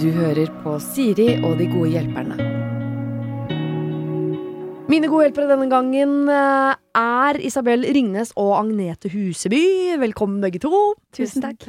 Du 0.00 0.10
hører 0.12 0.50
på 0.60 0.74
Siri 0.84 1.30
og 1.40 1.56
de 1.60 1.68
gode 1.72 1.94
hjelperne. 1.94 2.36
Mine 4.92 5.08
gode 5.08 5.24
hjelpere 5.24 5.48
denne 5.48 5.70
gangen 5.72 6.28
eh, 6.28 6.74
er 7.00 7.38
Isabel 7.40 7.86
Ringnes 7.96 8.34
og 8.36 8.52
Agnete 8.58 9.08
Huseby. 9.08 9.62
Velkommen 10.02 10.42
begge 10.44 10.60
to. 10.62 10.92
Tusen 11.16 11.46
takk. 11.46 11.64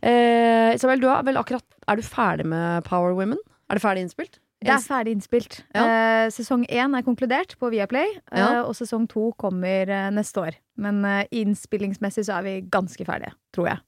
Eh, 0.00 0.76
Isabel, 0.76 1.02
du 1.02 1.10
er 1.12 1.26
vel 1.26 1.36
akkurat 1.36 1.66
Er 1.90 1.98
du 1.98 2.06
ferdig 2.06 2.46
med 2.48 2.86
Power 2.86 3.12
Women? 3.18 3.42
Er 3.68 3.76
det 3.76 3.82
ferdig 3.82 4.06
innspilt? 4.06 4.38
Det 4.60 4.70
er 4.70 4.82
ferdig 4.84 5.16
innspilt. 5.16 5.58
Ja. 5.74 5.84
Eh, 5.84 6.30
sesong 6.32 6.66
én 6.68 6.94
er 6.96 7.04
konkludert 7.04 7.54
på 7.58 7.70
Viaplay, 7.72 8.10
eh, 8.30 8.60
og 8.60 8.74
sesong 8.76 9.06
to 9.08 9.30
kommer 9.40 9.88
eh, 9.88 10.10
neste 10.12 10.42
år. 10.42 10.58
Men 10.76 11.00
eh, 11.08 11.24
innspillingsmessig 11.42 12.26
så 12.28 12.38
er 12.38 12.46
vi 12.46 12.56
ganske 12.68 13.06
ferdige, 13.08 13.32
tror 13.56 13.70
jeg. 13.72 13.82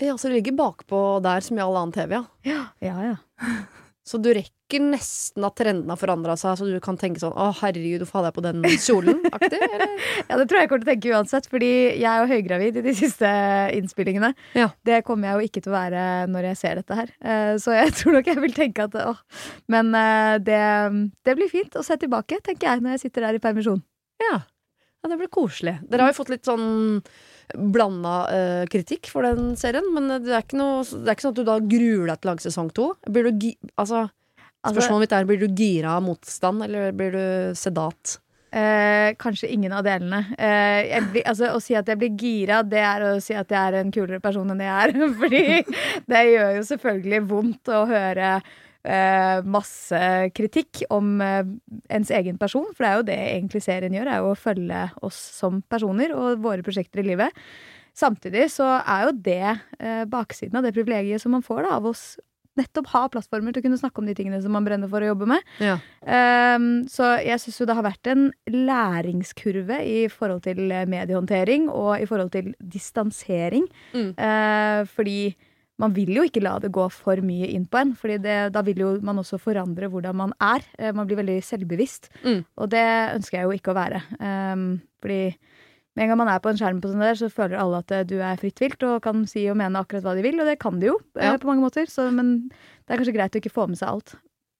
Ja, 0.00 0.14
så 0.18 0.28
det 0.30 0.38
ligger 0.38 0.54
bakpå 0.60 0.98
der 1.24 1.42
som 1.42 1.58
i 1.58 1.62
all 1.64 1.76
annen 1.76 1.92
TV, 1.96 2.14
ja. 2.18 2.24
Ja, 2.46 2.62
ja. 2.84 2.96
ja. 3.12 3.58
Så 4.08 4.16
du 4.24 4.30
rekker 4.32 4.80
nesten 4.80 5.44
at 5.44 5.56
trendene 5.58 5.92
har 5.92 5.98
forandra 6.00 6.32
seg, 6.40 6.54
så 6.56 6.64
du 6.64 6.78
kan 6.80 6.96
tenke 6.96 7.20
sånn 7.20 7.34
Å, 7.36 7.50
herregud, 7.58 8.00
hvorfor 8.00 8.22
hadde 8.22 8.30
jeg 8.30 8.36
på 8.38 8.44
den 8.46 8.78
kjolen? 8.80 9.18
Aktig. 9.36 9.58
Ja, 9.60 10.38
det 10.38 10.46
tror 10.48 10.56
jeg 10.56 10.64
jeg 10.64 10.70
kommer 10.70 10.84
til 10.84 10.88
å 10.88 10.92
tenke 10.94 11.12
uansett, 11.12 11.48
fordi 11.52 11.70
jeg 12.00 12.08
er 12.08 12.22
jo 12.22 12.30
høygravid 12.30 12.78
i 12.80 12.84
de 12.86 12.94
siste 12.96 13.28
innspillingene. 13.76 14.30
Ja. 14.56 14.70
Det 14.88 15.02
kommer 15.04 15.28
jeg 15.28 15.36
jo 15.42 15.50
ikke 15.50 15.64
til 15.66 15.74
å 15.74 15.76
være 15.76 16.04
når 16.32 16.48
jeg 16.50 16.60
ser 16.62 16.80
dette 16.80 16.98
her. 17.02 17.12
Eh, 17.20 17.52
Så 17.60 17.76
jeg 17.76 17.92
tror 18.00 18.16
nok 18.16 18.30
jeg 18.32 18.42
vil 18.46 18.56
tenke 18.56 18.86
at 18.88 18.96
åh. 19.02 19.20
Men 19.76 19.92
eh, 19.98 20.36
det, 20.46 20.62
det 21.28 21.36
blir 21.42 21.52
fint 21.52 21.76
å 21.76 21.84
se 21.84 21.98
tilbake, 22.00 22.40
tenker 22.48 22.70
jeg, 22.70 22.84
når 22.86 22.96
jeg 22.96 23.04
sitter 23.08 23.28
der 23.28 23.36
i 23.40 23.44
permisjon. 23.44 23.82
Ja. 24.24 24.38
ja, 24.40 25.12
det 25.12 25.20
blir 25.20 25.28
koselig. 25.36 25.82
Dere 25.84 26.06
har 26.08 26.14
jo 26.14 26.20
fått 26.22 26.32
litt 26.32 26.48
sånn 26.48 27.02
blanda 27.54 28.14
uh, 28.28 28.62
kritikk 28.70 29.08
for 29.12 29.24
den 29.24 29.54
serien, 29.56 29.86
men 29.94 30.10
det 30.24 30.34
er, 30.36 30.46
noe, 30.58 30.84
det 30.84 31.08
er 31.08 31.16
ikke 31.16 31.28
sånn 31.28 31.36
at 31.36 31.40
du 31.40 31.48
da 31.48 31.58
gruer 31.62 32.06
deg 32.10 32.20
til 32.20 32.28
å 32.28 32.32
lage 32.32 32.46
sesong 32.46 32.70
to. 32.76 32.92
Blir 33.08 33.30
du 33.30 33.50
altså, 33.76 34.08
Altså, 34.58 34.80
Spørsmålet 34.80 35.04
mitt 35.04 35.12
er, 35.14 35.26
blir 35.28 35.38
du 35.38 35.52
gira 35.54 35.92
av 35.96 36.02
motstand, 36.02 36.64
eller 36.66 36.90
blir 36.96 37.12
du 37.14 37.26
sedat? 37.56 38.18
Eh, 38.50 39.14
kanskje 39.20 39.50
ingen 39.52 39.72
av 39.76 39.84
delene. 39.84 40.22
Eh, 40.34 40.96
blir, 41.12 41.22
altså, 41.28 41.52
å 41.54 41.60
si 41.62 41.76
at 41.78 41.88
jeg 41.88 42.00
blir 42.00 42.16
gira, 42.18 42.62
det 42.66 42.80
er 42.80 43.04
å 43.06 43.10
si 43.22 43.36
at 43.38 43.50
jeg 43.52 43.58
er 43.58 43.76
en 43.78 43.92
kulere 43.94 44.22
person 44.24 44.50
enn 44.50 44.64
jeg 44.64 44.72
er. 44.72 44.94
Fordi 45.20 45.42
det 46.10 46.22
gjør 46.32 46.56
jo 46.56 46.64
selvfølgelig 46.72 47.20
vondt 47.30 47.72
å 47.76 47.84
høre 47.90 48.32
eh, 48.84 49.40
masse 49.48 50.02
kritikk 50.36 50.84
om 50.94 51.18
eh, 51.24 51.42
ens 51.94 52.12
egen 52.14 52.38
person. 52.40 52.68
For 52.74 52.84
det 52.84 52.90
er 52.90 53.00
jo 53.00 53.08
det 53.08 53.18
egentlig 53.24 53.64
serien 53.64 53.96
gjør, 53.96 54.12
er 54.12 54.22
jo 54.22 54.30
å 54.34 54.38
følge 54.38 54.84
oss 55.06 55.18
som 55.40 55.62
personer 55.70 56.14
og 56.16 56.44
våre 56.44 56.64
prosjekter 56.66 57.02
i 57.02 57.08
livet. 57.10 57.44
Samtidig 57.98 58.46
så 58.54 58.76
er 58.78 59.08
jo 59.08 59.18
det 59.26 59.44
eh, 59.48 60.04
baksiden 60.10 60.60
av 60.60 60.66
det 60.66 60.74
privilegiet 60.76 61.22
som 61.22 61.34
man 61.34 61.44
får 61.46 61.64
da, 61.64 61.76
av 61.80 61.90
oss 61.90 62.12
nettopp 62.58 62.90
ha 62.92 63.04
plattformer 63.12 63.54
til 63.54 63.62
å 63.62 63.66
kunne 63.68 63.78
snakke 63.80 64.02
om 64.02 64.08
de 64.08 64.16
tingene 64.18 64.40
som 64.42 64.54
man 64.54 64.66
brenner 64.66 64.90
for 64.90 65.04
å 65.04 65.10
jobbe 65.12 65.28
med. 65.30 65.44
Ja. 65.62 65.76
Um, 66.02 66.86
så 66.90 67.14
jeg 67.22 67.40
syns 67.42 67.60
jo 67.60 67.68
det 67.68 67.76
har 67.78 67.86
vært 67.86 68.10
en 68.10 68.28
læringskurve 68.50 69.80
i 69.86 69.98
forhold 70.12 70.44
til 70.48 70.64
eh, 70.74 70.86
mediehåndtering 70.90 71.68
og 71.72 71.94
i 71.98 72.08
forhold 72.08 72.32
til 72.34 72.52
distansering. 72.58 73.68
Mm. 73.94 74.10
Uh, 74.18 74.82
fordi 74.94 75.20
man 75.78 75.92
vil 75.94 76.08
jo 76.16 76.22
ikke 76.26 76.42
la 76.42 76.56
det 76.58 76.72
gå 76.74 76.88
for 76.90 77.20
mye 77.22 77.46
inn 77.54 77.64
på 77.70 77.78
en, 77.80 77.92
Fordi 77.94 78.16
da 78.50 78.62
vil 78.66 78.78
jo 78.82 78.88
man 79.00 79.16
også 79.22 79.38
forandre 79.38 79.88
hvordan 79.88 80.14
man 80.18 80.32
er. 80.40 80.64
Eh, 80.78 80.92
man 80.92 81.06
blir 81.06 81.16
veldig 81.20 81.38
selvbevisst, 81.46 82.08
Mm. 82.24 82.44
og 82.58 82.70
det 82.70 82.84
ønsker 83.14 83.38
jeg 83.38 83.44
jo 83.44 83.56
ikke 83.58 83.72
å 83.72 83.78
være. 83.78 84.02
Um, 84.20 84.80
fordi 85.00 85.36
med 85.96 86.04
en 86.04 86.08
gang 86.10 86.18
man 86.18 86.28
er 86.28 86.38
på 86.38 86.50
en 86.50 86.56
skjerm, 86.58 86.80
på 86.80 86.90
sånn 86.92 87.00
der, 87.02 87.14
så 87.18 87.30
føler 87.30 87.58
alle 87.58 87.78
at 87.78 87.90
eh, 87.92 88.04
du 88.04 88.18
er 88.20 88.36
fritt 88.38 88.58
vilt 88.60 88.82
og 88.82 89.02
kan 89.02 89.24
si 89.26 89.48
og 89.50 89.56
mene 89.56 89.78
akkurat 89.80 90.02
hva 90.04 90.14
de 90.14 90.22
vil, 90.22 90.38
og 90.40 90.46
det 90.46 90.58
kan 90.60 90.78
de 90.78 90.86
jo 90.92 90.98
eh, 91.16 91.24
Ja. 91.32 91.36
på 91.38 91.46
mange 91.46 91.62
måter. 91.62 91.86
Så, 91.90 92.10
men 92.12 92.48
det 92.48 92.90
er 92.94 92.98
kanskje 92.98 93.14
greit 93.14 93.34
å 93.34 93.40
ikke 93.42 93.54
få 93.54 93.68
med 93.68 93.78
seg 93.78 93.88
alt, 93.88 94.14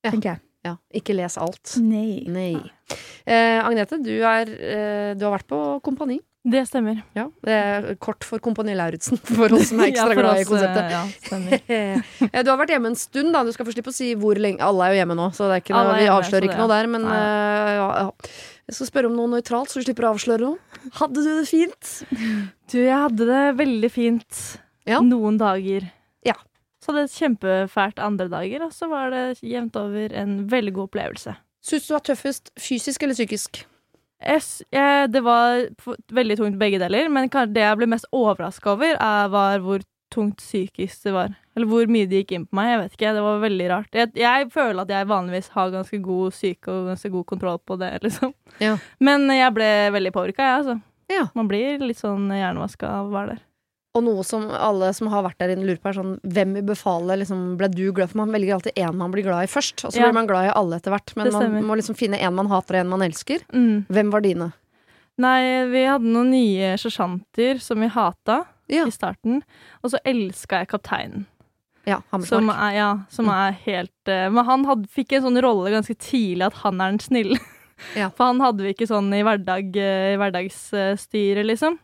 Ja. 0.04 0.10
tenker 0.10 0.30
jeg. 0.34 0.40
ja. 0.64 0.76
Ikke 0.94 1.14
les 1.14 1.36
alt. 1.38 1.76
Nei. 1.82 2.24
Nei. 2.26 2.54
Eh, 3.26 3.58
Agnete, 3.62 3.98
du, 4.02 4.14
er, 4.22 4.46
eh, 4.48 5.14
du 5.14 5.24
har 5.26 5.38
vært 5.38 5.46
på 5.50 5.80
Kompani. 5.82 6.20
Det 6.48 6.62
stemmer. 6.68 7.02
Ja, 7.16 7.26
det 7.44 7.52
er 7.54 7.86
kort 8.00 8.24
for 8.24 8.40
Kompani 8.40 8.72
Lauritzen, 8.78 9.18
for 9.36 9.52
oss 9.52 9.68
som 9.68 9.80
er 9.84 9.88
ekstra 9.92 10.14
ja, 10.14 10.18
glad 10.20 10.38
i 10.40 10.46
konseptet. 10.48 10.84
eh, 10.84 10.94
Ja, 10.94 11.02
stemmer. 11.26 11.64
Eh, 12.32 12.42
Du 12.46 12.50
har 12.52 12.58
vært 12.62 12.72
hjemme 12.72 12.88
en 12.92 12.96
stund, 12.96 13.32
da. 13.36 13.42
Du 13.44 13.52
skal 13.52 13.66
få 13.68 13.74
slippe 13.74 13.92
å 13.92 13.96
si 13.96 14.14
hvor 14.16 14.38
lenge. 14.40 14.62
Alle 14.64 14.86
er 14.88 14.94
jo 14.96 15.00
hjemme 15.02 15.16
nå, 15.18 15.26
så 15.36 15.48
det 15.50 15.58
er 15.58 15.64
ikke 15.66 15.76
noe, 15.76 15.92
er 15.96 16.00
vi 16.00 16.08
avslører 16.14 16.46
ikke 16.48 16.56
det- 16.56 16.62
noe 16.64 16.72
der. 16.72 16.88
Men 16.94 17.04
Nei. 17.04 17.18
eh, 17.18 17.74
ja, 17.78 17.88
ja. 18.06 18.32
jeg 18.70 18.78
skal 18.78 18.90
spørre 18.92 19.10
om 19.12 19.16
noe 19.20 19.32
nøytralt, 19.36 19.68
så 19.72 19.82
du 19.82 19.86
slipper 19.88 20.08
å 20.08 20.14
avsløre 20.16 20.40
noe. 20.46 20.80
Hadde 21.02 21.20
du 21.26 21.30
det 21.42 21.46
fint? 21.50 21.92
Du, 22.72 22.78
jeg 22.80 22.96
hadde 22.96 23.28
det 23.28 23.44
veldig 23.60 23.90
fint 23.92 24.42
noen 24.88 25.36
dager. 25.40 25.90
Ja. 26.24 26.38
Så 26.80 26.92
hadde 26.94 27.04
jeg 27.08 27.16
kjempefælt 27.18 27.98
andre 28.00 28.28
dager, 28.32 28.64
og 28.64 28.72
så 28.72 28.88
var 28.88 29.10
det 29.12 29.24
jevnt 29.44 29.76
over 29.76 30.14
en 30.16 30.38
veldig 30.48 30.72
god 30.78 30.88
opplevelse. 30.88 31.34
Syns 31.68 31.88
du 31.88 31.92
var 31.92 32.00
tøffest 32.06 32.48
fysisk 32.56 33.02
eller 33.04 33.18
psykisk? 33.18 33.66
Jeg, 34.18 34.40
s- 34.42 34.64
jeg, 34.74 35.10
det 35.14 35.20
var 35.22 35.66
veldig 36.12 36.36
tungt 36.40 36.58
begge 36.58 36.80
deler, 36.82 37.08
men 37.12 37.28
det 37.30 37.62
jeg 37.62 37.78
ble 37.78 37.86
mest 37.86 38.08
overraska 38.12 38.72
over, 38.74 38.96
er, 38.98 39.28
var 39.30 39.58
hvor 39.62 39.84
tungt 40.10 40.38
psykisk 40.40 41.04
det 41.04 41.12
var. 41.14 41.34
Eller 41.54 41.66
hvor 41.68 41.86
mye 41.90 42.06
det 42.08 42.22
gikk 42.24 42.32
inn 42.32 42.46
på 42.48 42.56
meg. 42.56 42.70
Jeg 42.72 42.80
vet 42.80 42.92
ikke, 42.96 43.12
Det 43.14 43.22
var 43.22 43.40
veldig 43.42 43.68
rart. 43.70 43.90
Jeg, 43.94 44.10
jeg 44.16 44.50
føler 44.54 44.82
at 44.82 44.88
jeg 44.94 45.06
vanligvis 45.10 45.48
har 45.54 45.70
ganske 45.74 45.98
god 46.02 46.32
syke 46.34 46.68
og 46.72 46.86
ganske 46.92 47.10
god 47.12 47.26
kontroll 47.28 47.58
på 47.60 47.76
det, 47.78 47.92
liksom. 48.06 48.32
Ja. 48.62 48.76
Men 49.00 49.28
jeg 49.30 49.54
ble 49.54 49.70
veldig 49.94 50.12
påvirka, 50.16 50.42
jeg, 50.48 50.62
altså. 50.62 50.78
Ja. 51.12 51.26
Man 51.38 51.48
blir 51.48 51.78
litt 51.80 52.00
sånn 52.00 52.26
hjernevaska 52.32 52.88
av 53.00 53.06
å 53.08 53.14
være 53.14 53.34
der. 53.36 53.44
Og 53.96 54.04
noe 54.04 54.22
som 54.22 54.44
alle 54.52 54.92
som 54.94 55.08
har 55.08 55.22
vært 55.24 55.38
der 55.40 55.54
inne 55.54 55.64
lurer 55.64 55.80
på, 55.80 55.88
er 55.88 55.96
sånn 55.96 56.20
Hvem 56.22 56.56
i 56.60 56.62
befalet 56.62 57.18
liksom, 57.22 57.56
ble 57.58 57.68
du 57.72 57.86
glad 57.92 58.10
for? 58.10 58.18
Man 58.20 58.30
velger 58.34 58.54
alltid 58.58 58.76
én 58.76 58.94
man 58.94 59.10
blir 59.10 59.24
glad 59.24 59.44
i 59.48 59.50
først, 59.50 59.84
og 59.86 59.92
så 59.92 59.96
Ja. 59.98 60.06
blir 60.06 60.14
man 60.14 60.26
glad 60.28 60.46
i 60.50 60.52
alle 60.54 60.76
etter 60.76 60.92
hvert. 60.92 61.16
Men 61.16 61.32
man 61.32 61.64
må 61.64 61.76
liksom 61.80 61.96
finne 61.96 62.20
en 62.20 62.34
man 62.34 62.46
hater 62.48 62.76
og 62.76 62.80
en 62.84 62.88
man 62.92 63.00
elsker. 63.02 63.40
Mm. 63.52 63.86
Hvem 63.88 64.10
var 64.12 64.20
dine? 64.20 64.52
Nei, 65.18 65.64
vi 65.66 65.84
hadde 65.88 66.04
noen 66.04 66.30
nye 66.30 66.76
sersjanter 66.78 67.58
som 67.60 67.80
vi 67.80 67.88
hata 67.88 68.44
Ja, 68.68 68.84
i 68.86 68.90
starten, 68.92 69.42
og 69.82 69.90
så 69.90 69.98
elska 70.04 70.60
jeg 70.60 70.68
kapteinen. 70.68 71.24
ja 71.86 72.02
Som 72.22 72.50
er, 72.50 72.72
ja, 72.76 72.98
som 73.08 73.24
Mm. 73.26 73.32
er 73.32 73.52
helt 73.64 74.06
eh, 74.06 74.28
Men 74.28 74.44
han 74.44 74.64
had, 74.66 74.86
fikk 74.90 75.12
en 75.16 75.22
sånn 75.22 75.42
rolle 75.42 75.70
ganske 75.72 75.96
tidlig 75.98 76.44
at 76.46 76.52
han 76.62 76.78
er 76.80 76.90
den 76.90 76.98
snille. 77.00 77.38
Ja. 77.96 78.10
For 78.16 78.24
han 78.26 78.40
hadde 78.40 78.58
vi 78.62 78.74
ikke 78.74 78.86
sånn 78.86 79.08
i, 79.14 79.22
hverdag, 79.24 79.74
eh, 79.74 80.14
i 80.14 80.16
hverdagsstyret, 80.18 81.46
liksom. 81.46 81.78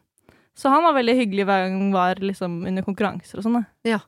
Så 0.55 0.71
han 0.71 0.85
var 0.87 0.95
veldig 0.95 1.15
hyggelig 1.19 1.47
hver 1.49 1.65
gang 1.65 1.79
han 1.81 1.95
var 1.95 2.21
liksom, 2.23 2.61
under 2.69 2.85
konkurranser 2.87 3.41
og 3.41 3.47
sånn. 3.47 3.65
Ja. 3.87 4.01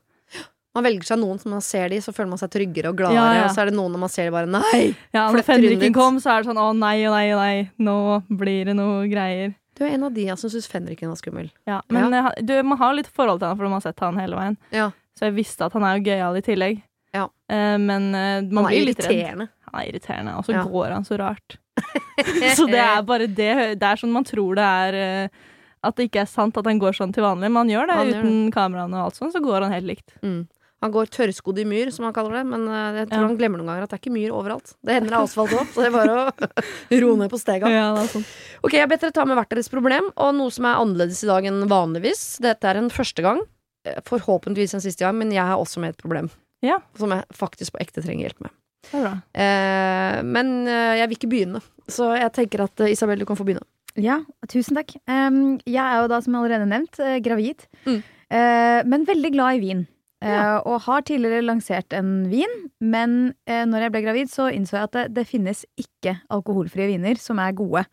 Man 0.77 0.85
velger 0.85 1.07
seg 1.09 1.19
noen 1.19 1.39
som 1.41 1.55
man 1.55 1.63
ser 1.65 1.89
de, 1.89 1.97
så 2.05 2.13
føler 2.13 2.29
man 2.35 2.39
seg 2.39 2.51
tryggere 2.53 2.91
og 2.91 2.99
gladere. 2.99 3.17
Ja, 3.17 3.39
ja. 3.39 3.45
Og 3.47 3.55
så 3.55 3.63
er 3.63 3.71
det 3.71 3.77
noen 3.79 3.95
når 3.95 4.03
man 4.03 4.11
ser 4.13 4.27
de 4.29 4.33
bare 4.35 4.49
nei! 4.51 4.81
Ja, 5.15 5.25
når 5.33 5.41
fenriken 5.47 5.95
kom, 5.95 6.19
så 6.21 6.35
er 6.35 6.43
det 6.43 6.51
sånn 6.51 6.59
å 6.61 6.67
nei 6.77 6.99
og 7.07 7.15
nei 7.15 7.23
og 7.33 7.41
nei, 7.41 7.55
nå 7.81 7.97
blir 8.29 8.69
det 8.69 8.75
noe 8.77 9.07
greier. 9.09 9.55
Du 9.77 9.83
er 9.85 9.95
en 9.95 10.07
av 10.07 10.13
de 10.13 10.27
jeg 10.27 10.37
som 10.41 10.51
syns 10.53 10.69
fenriken 10.69 11.09
var 11.09 11.17
skummel. 11.19 11.49
Ja, 11.69 11.81
Men 11.93 12.13
ja. 12.13 12.29
du, 12.41 12.53
man 12.65 12.79
har 12.81 12.95
litt 12.97 13.09
forhold 13.13 13.41
til 13.41 13.49
han, 13.49 13.57
for 13.57 13.67
man 13.67 13.77
har 13.77 13.85
sett 13.85 14.05
han 14.05 14.21
hele 14.21 14.37
veien. 14.37 14.57
Ja. 14.73 14.91
Så 15.17 15.27
jeg 15.27 15.37
visste 15.37 15.65
at 15.65 15.73
han 15.77 15.85
er 15.85 15.97
jo 15.97 16.07
gøyal 16.11 16.37
i 16.37 16.45
tillegg. 16.45 16.79
Ja. 17.17 17.27
Eh, 17.49 17.75
men 17.81 18.09
eh, 18.13 18.39
man 18.45 18.69
blir 18.69 18.87
litt 18.91 19.01
redd. 19.05 19.47
Han 19.67 19.81
er 19.81 19.89
irriterende, 19.89 20.37
og 20.37 20.45
så 20.45 20.61
går 20.61 20.93
han 20.93 21.05
så 21.09 21.17
rart. 21.21 21.57
så 22.57 22.65
det 22.69 22.81
er 22.81 23.05
bare 23.05 23.25
det. 23.29 23.53
Det 23.81 23.89
er 23.89 24.01
sånn 24.01 24.13
man 24.13 24.25
tror 24.25 24.57
det 24.57 24.65
er 24.65 25.01
eh, 25.01 25.45
At 25.85 25.95
det 25.99 26.07
ikke 26.09 26.23
er 26.23 26.29
sant 26.29 26.57
at 26.57 26.65
han 26.65 26.79
går 26.81 26.95
sånn 26.97 27.13
til 27.13 27.23
vanlig. 27.23 27.51
Men 27.51 27.61
han 27.65 27.69
gjør 27.69 27.87
det 27.87 27.97
Han 27.97 28.07
gjør 28.11 28.23
uten 28.25 28.51
kameraene 28.55 28.97
og 28.97 29.05
alt 29.09 29.19
sånn, 29.19 29.31
så 29.33 29.41
går 29.43 29.61
han 29.67 29.71
helt 29.75 29.85
likt. 29.89 30.15
Mm. 30.23 30.47
Han 30.85 30.91
går 30.93 31.07
tørrskodd 31.09 31.57
i 31.57 31.65
myr, 31.65 31.89
som 31.93 32.05
han 32.05 32.13
kaller 32.13 32.35
det, 32.37 32.43
men 32.51 32.67
eh, 32.69 32.97
jeg 32.99 33.07
tror 33.09 33.23
Ja. 33.23 33.27
han 33.27 33.37
glemmer 33.39 33.57
noen 33.57 33.69
ganger 33.71 33.83
at 33.87 33.89
det 33.89 33.97
er 33.97 34.01
ikke 34.03 34.13
myr 34.13 34.33
overalt. 34.37 34.75
Det 34.85 34.93
hender 34.93 35.09
det 35.09 35.17
er 35.17 35.23
asfalt 35.25 35.53
òg, 35.57 35.71
så 35.73 35.81
det 35.81 35.87
er 35.87 35.95
bare 35.95 36.17
å 36.17 36.99
roe 37.01 37.17
ned 37.17 37.31
på 37.33 37.39
stega. 37.41 37.71
Ja, 37.73 37.87
det 37.95 38.03
er 38.03 38.11
sånn. 38.11 38.25
Ok, 38.61 38.73
Jeg 38.77 38.89
bedt 38.91 39.01
dere 39.07 39.15
ta 39.15 39.25
med 39.25 39.39
hvert 39.39 39.49
deres 39.55 39.71
problem, 39.73 40.11
og 40.15 40.35
noe 40.37 40.53
som 40.53 40.67
er 40.69 40.77
annerledes 40.83 41.23
i 41.25 41.29
dag 41.31 41.47
enn 41.49 41.63
vanligvis. 41.71 42.21
Dette 42.45 42.69
er 42.69 42.77
en 42.77 42.91
første 42.93 43.25
gang, 43.25 43.41
eh, 43.89 43.97
forhåpentligvis 44.05 44.77
en 44.77 44.85
siste 44.85 45.01
gang, 45.01 45.17
men 45.17 45.33
jeg 45.33 45.41
har 45.49 45.57
også 45.57 45.81
med 45.81 45.95
et 45.95 46.01
problem. 46.03 46.29
Ja. 46.61 46.77
Som 46.97 47.09
jeg 47.13 47.25
faktisk 47.33 47.73
på 47.73 47.81
ekte 47.81 48.05
trenger 48.05 48.29
hjelp 48.29 48.45
med. 48.45 48.53
Det 48.91 48.99
er 49.01 49.03
bra. 49.07 49.15
Eh, 49.33 50.19
men 50.29 50.53
eh, 50.69 50.93
jeg 51.01 51.09
vil 51.09 51.17
ikke 51.17 51.31
begynne, 51.33 51.63
så 51.89 52.11
jeg 52.21 52.33
tenker 52.37 52.67
at 52.69 52.85
Isabel, 52.85 53.17
du 53.17 53.25
kan 53.25 53.37
få 53.39 53.45
begynne. 53.49 53.65
Ja, 53.97 54.19
tusen 54.49 54.77
takk. 54.77 54.91
Jeg 55.07 55.81
er 55.81 56.01
jo 56.03 56.07
da, 56.11 56.19
som 56.21 56.35
allerede 56.37 56.67
nevnt, 56.69 56.99
eh, 57.01 57.17
gravid. 57.25 57.65
Mm. 57.87 58.03
Eh, 58.29 58.81
men 58.85 59.05
veldig 59.07 59.31
glad 59.33 59.55
i 59.57 59.59
vin. 59.63 59.87
Eh, 60.21 60.29
Ja. 60.29 60.59
og 60.65 60.81
har 60.81 61.01
tidligere 61.05 61.43
lansert 61.45 61.93
en 61.93 62.29
vin, 62.29 62.49
men 62.81 63.33
når 63.47 63.79
jeg 63.85 63.91
ble 63.91 64.01
gravid, 64.01 64.29
så 64.33 64.47
innså 64.53 64.73
jeg 64.79 64.83
at 64.87 64.91
det, 64.91 65.13
det 65.13 65.27
finnes 65.27 65.63
ikke 65.77 66.15
alkoholfrie 66.33 66.87
viner 66.97 67.17
som 67.21 67.37
er 67.39 67.51
gode. 67.53 67.85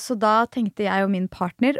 Så 0.00 0.14
da 0.16 0.46
tenkte 0.46 0.84
jeg 0.86 1.02
og 1.04 1.10
min 1.10 1.26
partner 1.28 1.74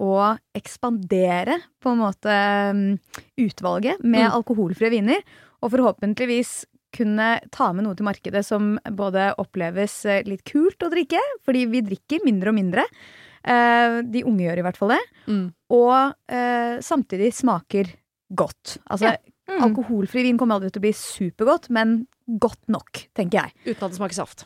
å 0.00 0.38
ekspandere 0.56 1.58
på 1.82 1.92
en 1.92 1.98
måte 2.00 2.32
mm, 2.72 2.98
utvalget 3.38 4.02
med 4.02 4.24
Mm. 4.30 4.32
alkoholfrie 4.40 4.90
viner, 4.90 5.20
og 5.62 5.70
forhåpentligvis 5.70 6.64
kunne 6.94 7.32
ta 7.54 7.70
med 7.72 7.86
noe 7.86 7.96
til 7.98 8.06
markedet 8.08 8.44
som 8.46 8.74
både 8.96 9.30
oppleves 9.40 10.04
eh, 10.06 10.22
litt 10.26 10.44
kult 10.48 10.82
å 10.82 10.90
drikke, 10.92 11.20
fordi 11.46 11.66
vi 11.70 11.82
drikker 11.86 12.24
mindre 12.26 12.52
og 12.52 12.58
mindre. 12.58 12.86
Eh, 13.42 14.00
de 14.04 14.24
unge 14.28 14.46
gjør 14.46 14.60
i 14.62 14.66
hvert 14.68 14.80
fall 14.80 14.94
det. 14.96 15.02
Mm. 15.26 15.44
Og 15.76 16.34
eh, 16.34 16.78
samtidig 16.84 17.32
smaker 17.36 17.94
godt. 18.30 18.78
Altså, 18.90 19.16
Mm. 19.50 19.64
alkoholfri 19.64 20.22
vin 20.22 20.36
kommer 20.38 20.54
aldri 20.60 20.70
til 20.70 20.78
å 20.78 20.84
bli 20.84 20.92
supergodt, 20.94 21.70
men 21.74 22.04
godt 22.38 22.68
nok, 22.70 23.00
tenker 23.18 23.40
jeg. 23.40 23.54
Uten 23.72 23.82
at 23.82 23.90
det 23.90 23.98
smaker 23.98 24.14
saft. 24.20 24.44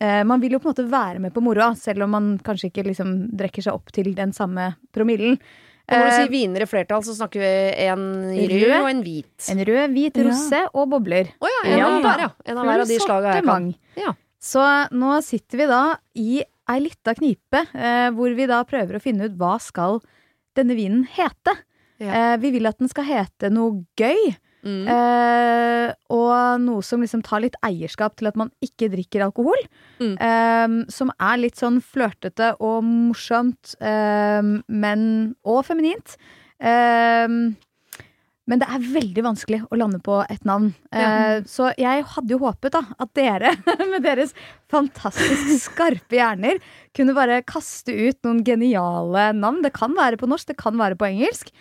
Eh, 0.00 0.24
man 0.24 0.40
vil 0.42 0.54
jo 0.54 0.60
på 0.62 0.68
en 0.68 0.74
måte 0.74 0.90
være 0.90 1.22
med 1.22 1.34
på 1.34 1.42
moroa, 1.42 1.72
selv 1.78 2.02
om 2.06 2.10
man 2.14 2.26
kanskje 2.42 2.70
ikke 2.72 2.84
liksom 2.86 3.36
drikker 3.38 3.66
seg 3.66 3.74
opp 3.74 3.90
til 3.94 4.12
den 4.14 4.32
samme 4.34 4.72
promillen. 4.94 5.38
Og 5.88 5.96
når 5.96 6.04
du 6.04 6.10
Eh, 6.12 6.16
sier 6.18 6.28
viner 6.30 6.60
i 6.62 6.66
flertall, 6.68 7.02
så 7.02 7.14
snakker 7.16 7.40
vi 7.40 7.52
en 7.86 8.02
rød 8.36 8.62
Rød. 8.68 8.80
og 8.82 8.88
en 8.90 9.02
hvit. 9.02 9.48
en 9.48 9.58
rød, 9.64 9.92
hvit, 9.94 10.16
Ja. 10.52 10.66
og 10.74 10.90
bobler. 10.90 11.30
Å 11.40 11.48
ja, 11.48 11.70
en 11.72 11.78
Ja. 11.78 11.86
av 11.88 12.02
hver, 12.02 12.18
ja. 12.20 12.28
En 12.44 12.58
av 12.58 12.64
hver 12.66 12.80
av 12.80 12.86
de 12.88 12.98
slaga 12.98 13.34
jeg 13.34 13.44
kan. 13.44 13.74
Ja. 13.96 14.12
Så 14.40 14.60
nå 14.92 15.22
sitter 15.22 15.56
vi 15.58 15.66
da 15.66 15.96
i 16.14 16.42
ei 16.68 16.78
lita 16.80 17.14
knipe, 17.14 17.66
eh, 17.74 18.10
hvor 18.10 18.34
vi 18.36 18.44
da 18.46 18.62
prøver 18.64 18.96
å 18.96 19.02
finne 19.02 19.24
ut 19.24 19.38
hva 19.38 19.58
skal 19.60 20.02
denne 20.54 20.76
vinen 20.76 21.04
hete. 21.08 21.56
Ja. 21.98 22.34
Eh, 22.34 22.36
vi 22.36 22.50
vil 22.52 22.66
at 22.66 22.78
den 22.78 22.88
skal 22.88 23.04
hete 23.04 23.50
noe 23.50 23.84
gøy, 23.96 24.36
Mm. 24.66 24.88
eh, 24.90 25.92
og 26.10 26.62
noe 26.64 26.82
som 26.82 27.02
liksom 27.04 27.22
tar 27.26 27.44
litt 27.44 27.58
eierskap 27.66 28.16
til 28.18 28.30
at 28.30 28.38
man 28.38 28.50
ikke 28.64 28.90
drikker 28.92 29.24
alkohol. 29.28 29.60
Mm. 30.02 30.16
Eh, 30.16 30.74
som 30.92 31.12
er 31.14 31.38
litt 31.44 31.60
sånn 31.60 31.80
flørtete 31.84 32.54
og 32.58 32.82
morsomt, 32.86 33.76
eh, 33.80 34.42
men 34.66 35.08
og 35.46 35.64
feminint. 35.68 36.18
Eh, 36.58 37.26
men 38.48 38.62
det 38.62 38.66
er 38.72 38.84
veldig 38.94 39.22
vanskelig 39.26 39.58
å 39.68 39.76
lande 39.76 39.98
på 40.00 40.22
et 40.24 40.46
navn. 40.48 40.70
Ja. 40.88 41.42
så 41.44 41.68
jeg 41.76 42.06
hadde 42.14 42.32
jo 42.32 42.38
håpet 42.40 42.72
da 42.72 42.80
at 42.96 43.10
dere 43.12 43.50
med 43.92 44.06
deres 44.06 44.32
fantastisk 44.72 45.66
skarpe 45.66 46.16
hjerner 46.16 46.56
kunne 46.96 47.12
bare 47.12 47.42
kaste 47.44 47.92
ut 47.92 48.16
noen 48.24 48.40
geniale 48.46 49.34
navn. 49.36 49.60
Det 49.66 49.74
kan 49.76 49.92
være 49.92 50.16
på 50.16 50.30
norsk, 50.30 50.48
det 50.48 50.56
kan 50.64 50.80
være 50.80 50.96
på 50.96 51.10
engelsk. 51.10 51.52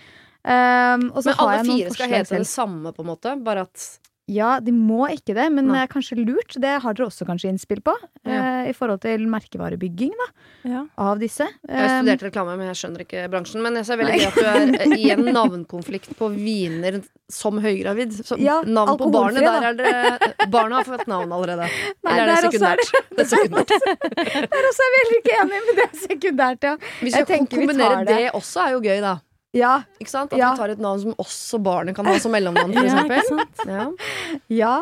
Um, 0.47 1.09
Men 1.11 1.33
alle 1.43 1.63
fire 1.67 1.91
skal 1.91 2.13
hete 2.13 2.37
det 2.39 2.47
samme, 2.47 2.93
på 2.95 3.03
en 3.03 3.09
måte. 3.15 3.33
Bare 3.43 3.67
at 3.67 3.87
Ja, 4.27 4.57
de 4.59 4.73
må 4.75 5.05
ikke 5.07 5.31
det, 5.37 5.45
men 5.55 5.69
det 5.71 5.79
er 5.85 5.87
kanskje 5.87 6.17
lurt. 6.19 6.55
Det 6.59 6.71
har 6.83 6.93
dere 6.97 7.05
også 7.07 7.23
kanskje 7.27 7.47
innspill 7.47 7.79
på. 7.79 7.93
Ja. 8.27 8.63
eh, 8.65 8.69
I 8.71 8.73
forhold 8.75 8.99
til 9.05 9.21
merkevarebygging 9.31 10.11
da, 10.19 10.25
Ja. 10.67 10.81
av 10.99 11.19
disse. 11.21 11.47
Jeg 11.63 11.77
har 11.79 12.01
studert 12.01 12.25
reklame, 12.27 12.57
men 12.59 12.67
jeg 12.67 12.75
skjønner 12.75 13.03
ikke 13.05 13.21
bransjen. 13.31 13.61
Men 13.63 13.75
jeg 13.79 13.85
ser 13.87 13.95
veldig 14.01 14.17
gøy 14.19 14.27
at 14.27 14.35
du 14.35 14.49
er 14.51 14.97
i 14.99 15.11
en 15.15 15.23
navnkonflikt 15.31 16.11
på 16.19 16.27
viner 16.35 16.99
som 17.31 17.55
høygravid. 17.63 18.17
Som 18.27 18.43
Ja, 18.43 18.57
navn 18.67 18.97
på 18.99 19.07
barnet, 19.15 19.47
der 19.47 19.63
er 19.69 19.79
dere 19.79 20.49
Barna 20.51 20.81
har 20.81 20.89
fått 20.91 21.07
navn 21.07 21.31
allerede. 21.31 21.69
Nei, 22.03 22.17
Eller 22.19 22.33
er 22.35 22.41
det 22.41 22.51
er 22.51 22.51
sekundært? 22.51 22.91
Det 23.15 23.23
er 23.23 23.31
sekundært. 23.31 23.71
Der 24.51 24.69
også 24.73 24.89
er 24.89 24.91
vi 24.91 24.99
heller 25.05 25.17
ikke 25.21 25.39
enige, 25.39 25.61
men 25.69 25.79
det 25.79 25.87
er 25.87 25.95
sekundært, 26.03 26.67
ja. 26.67 26.75
Hvis 26.99 27.15
vi 27.15 27.23
kan 27.23 27.31
tenker 27.31 27.63
vi 27.63 27.65
kombinere 27.71 27.95
tar 28.01 28.11
det. 28.11 28.19
det. 28.25 28.31
også, 28.35 28.65
er 28.67 28.75
jo 28.75 28.83
gøy, 28.83 28.99
da. 29.07 29.15
Ja, 29.57 29.71
Ikke 29.99 30.11
sant? 30.13 30.33
At 30.33 30.39
Ja. 30.39 30.51
du 30.53 30.61
tar 30.61 30.69
et 30.75 30.79
navn 30.83 30.99
som 31.01 31.15
også 31.17 31.59
barnet 31.63 31.95
kan 31.97 32.05
ha 32.05 32.13
som 32.21 32.31
mellomnavn, 32.35 32.73
for 32.77 32.85
Ja, 33.17 33.21
sant? 33.25 33.65
Ja. 33.65 33.85
ja, 34.49 34.73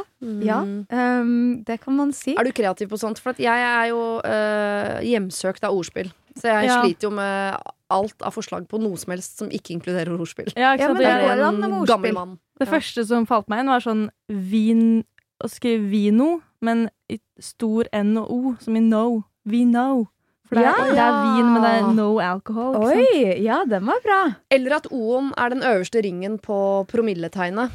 ja. 0.43 0.59
Mm. 0.65 0.85
Um, 0.91 1.63
det 1.63 1.79
kan 1.81 1.95
man 1.95 2.11
si. 2.13 2.35
Er 2.35 2.43
du 2.43 2.51
kreativ 2.51 2.89
på 2.91 2.99
sånt? 2.99 3.19
For 3.23 3.31
at 3.35 3.39
jeg 3.39 3.65
er 3.69 3.89
jo 3.93 4.01
uh, 4.19 4.99
hjemsøkt 5.05 5.63
av 5.63 5.73
ordspill. 5.77 6.11
Så 6.35 6.49
jeg 6.51 6.67
Ja. 6.67 6.81
sliter 6.83 7.07
jo 7.07 7.11
med 7.15 7.55
alt 7.93 8.21
av 8.25 8.33
forslag 8.35 8.67
på 8.67 8.79
noe 8.81 8.97
som 8.97 9.11
helst 9.13 9.37
som 9.39 9.47
ikke 9.53 9.71
inkluderer 9.77 10.11
ordspill. 10.19 10.51
Ja, 10.57 10.73
ikke 10.75 10.81
Ja, 10.89 10.93
men 10.93 10.97
det 10.97 11.05
går 11.05 11.35
med 11.37 11.63
en 11.63 11.71
ordspill. 11.79 11.87
gammel 11.95 12.13
mann. 12.13 12.39
det 12.59 12.67
Ja. 12.67 12.73
første 12.73 13.05
som 13.07 13.25
falt 13.25 13.47
meg 13.47 13.59
inn, 13.59 13.67
var 13.71 13.79
sånn 13.79 14.09
vin 14.29 15.03
Å 15.43 15.49
skrive 15.51 15.89
vino, 15.91 16.41
men 16.61 16.89
i 17.11 17.19
stor 17.41 17.83
N 17.91 18.17
og 18.17 18.29
O, 18.31 18.55
som 18.61 18.75
i 18.77 18.79
no. 18.79 19.25
We 19.45 19.65
know. 19.65 20.07
For 20.55 20.63
det 20.63 20.69
er, 20.71 20.79
Ja. 20.79 20.91
det 20.95 21.03
er 21.03 21.15
vin, 21.35 21.47
men 21.53 21.61
det 21.65 21.71
er 21.75 21.93
no 21.97 22.07
alcohol. 22.23 22.75
Ikke 22.79 22.93
sant? 22.95 23.15
Oi, 23.19 23.43
ja, 23.43 23.57
den 23.67 23.85
var 23.91 23.99
bra. 24.05 24.19
Eller 24.55 24.75
at 24.79 24.87
O-en 24.91 25.33
er 25.37 25.49
den 25.51 25.61
øverste 25.67 26.01
ringen 26.05 26.37
på 26.39 26.59
promilletegnet. 26.87 27.71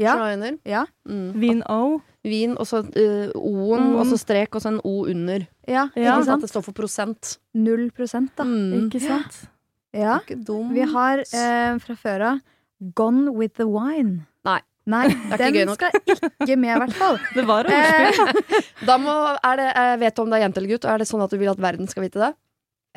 Ja, 0.00 0.14
ja, 0.64 0.84
Mm. 1.06 1.32
Vin 1.40 1.62
O. 1.68 2.00
Vin, 2.24 2.56
og 2.58 2.66
så 2.66 2.78
uh, 2.84 3.30
O-en, 3.36 3.90
Mm. 3.92 3.96
og 4.00 4.06
så 4.06 4.16
strek, 4.18 4.54
og 4.54 4.62
så 4.62 4.68
en 4.68 4.80
O 4.84 5.04
under. 5.06 5.46
ja, 5.68 5.88
Ja. 5.96 6.16
ikke 6.16 6.18
At 6.18 6.24
sant? 6.24 6.40
det 6.42 6.50
står 6.50 6.62
for 6.64 6.72
prosent. 6.72 7.38
Null 7.54 7.90
prosent, 7.90 8.30
da. 8.36 8.44
Mm. 8.44 8.88
Ikke 8.90 9.00
sant? 9.00 9.48
Ja. 9.94 10.18
Ikke. 10.20 10.36
Vi 10.72 10.80
har 10.80 11.18
uh, 11.18 11.78
fra 11.78 11.94
før 11.94 12.20
av 12.32 12.40
Gone 12.94 13.30
with 13.32 13.54
the 13.56 13.66
wine. 13.66 14.26
Nei. 14.90 15.06
Nei, 15.30 15.38
den 15.54 15.72
skal 15.76 15.94
ikke 16.02 16.56
med, 16.58 16.70
i 16.74 16.78
hvert 16.84 16.94
fall. 16.98 17.18
Det 17.36 17.44
var 17.48 17.68
ordspill. 17.70 18.36
Eh, 18.58 18.68
Da 18.90 18.96
må, 18.98 19.14
er 19.38 19.60
det, 19.60 19.66
eh, 19.82 19.96
vet 20.02 20.16
du 20.16 20.22
om 20.24 20.30
det 20.32 20.38
er 20.40 20.44
jente 20.48 20.58
eller 20.62 20.72
gutt? 20.74 20.86
Og 20.88 20.94
er 20.94 21.02
det 21.04 21.08
sånn 21.10 21.22
at 21.26 21.34
du 21.34 21.38
vil 21.40 21.50
at 21.52 21.60
verden 21.62 21.90
skal 21.90 22.06
vite 22.08 22.22
det? 22.22 22.30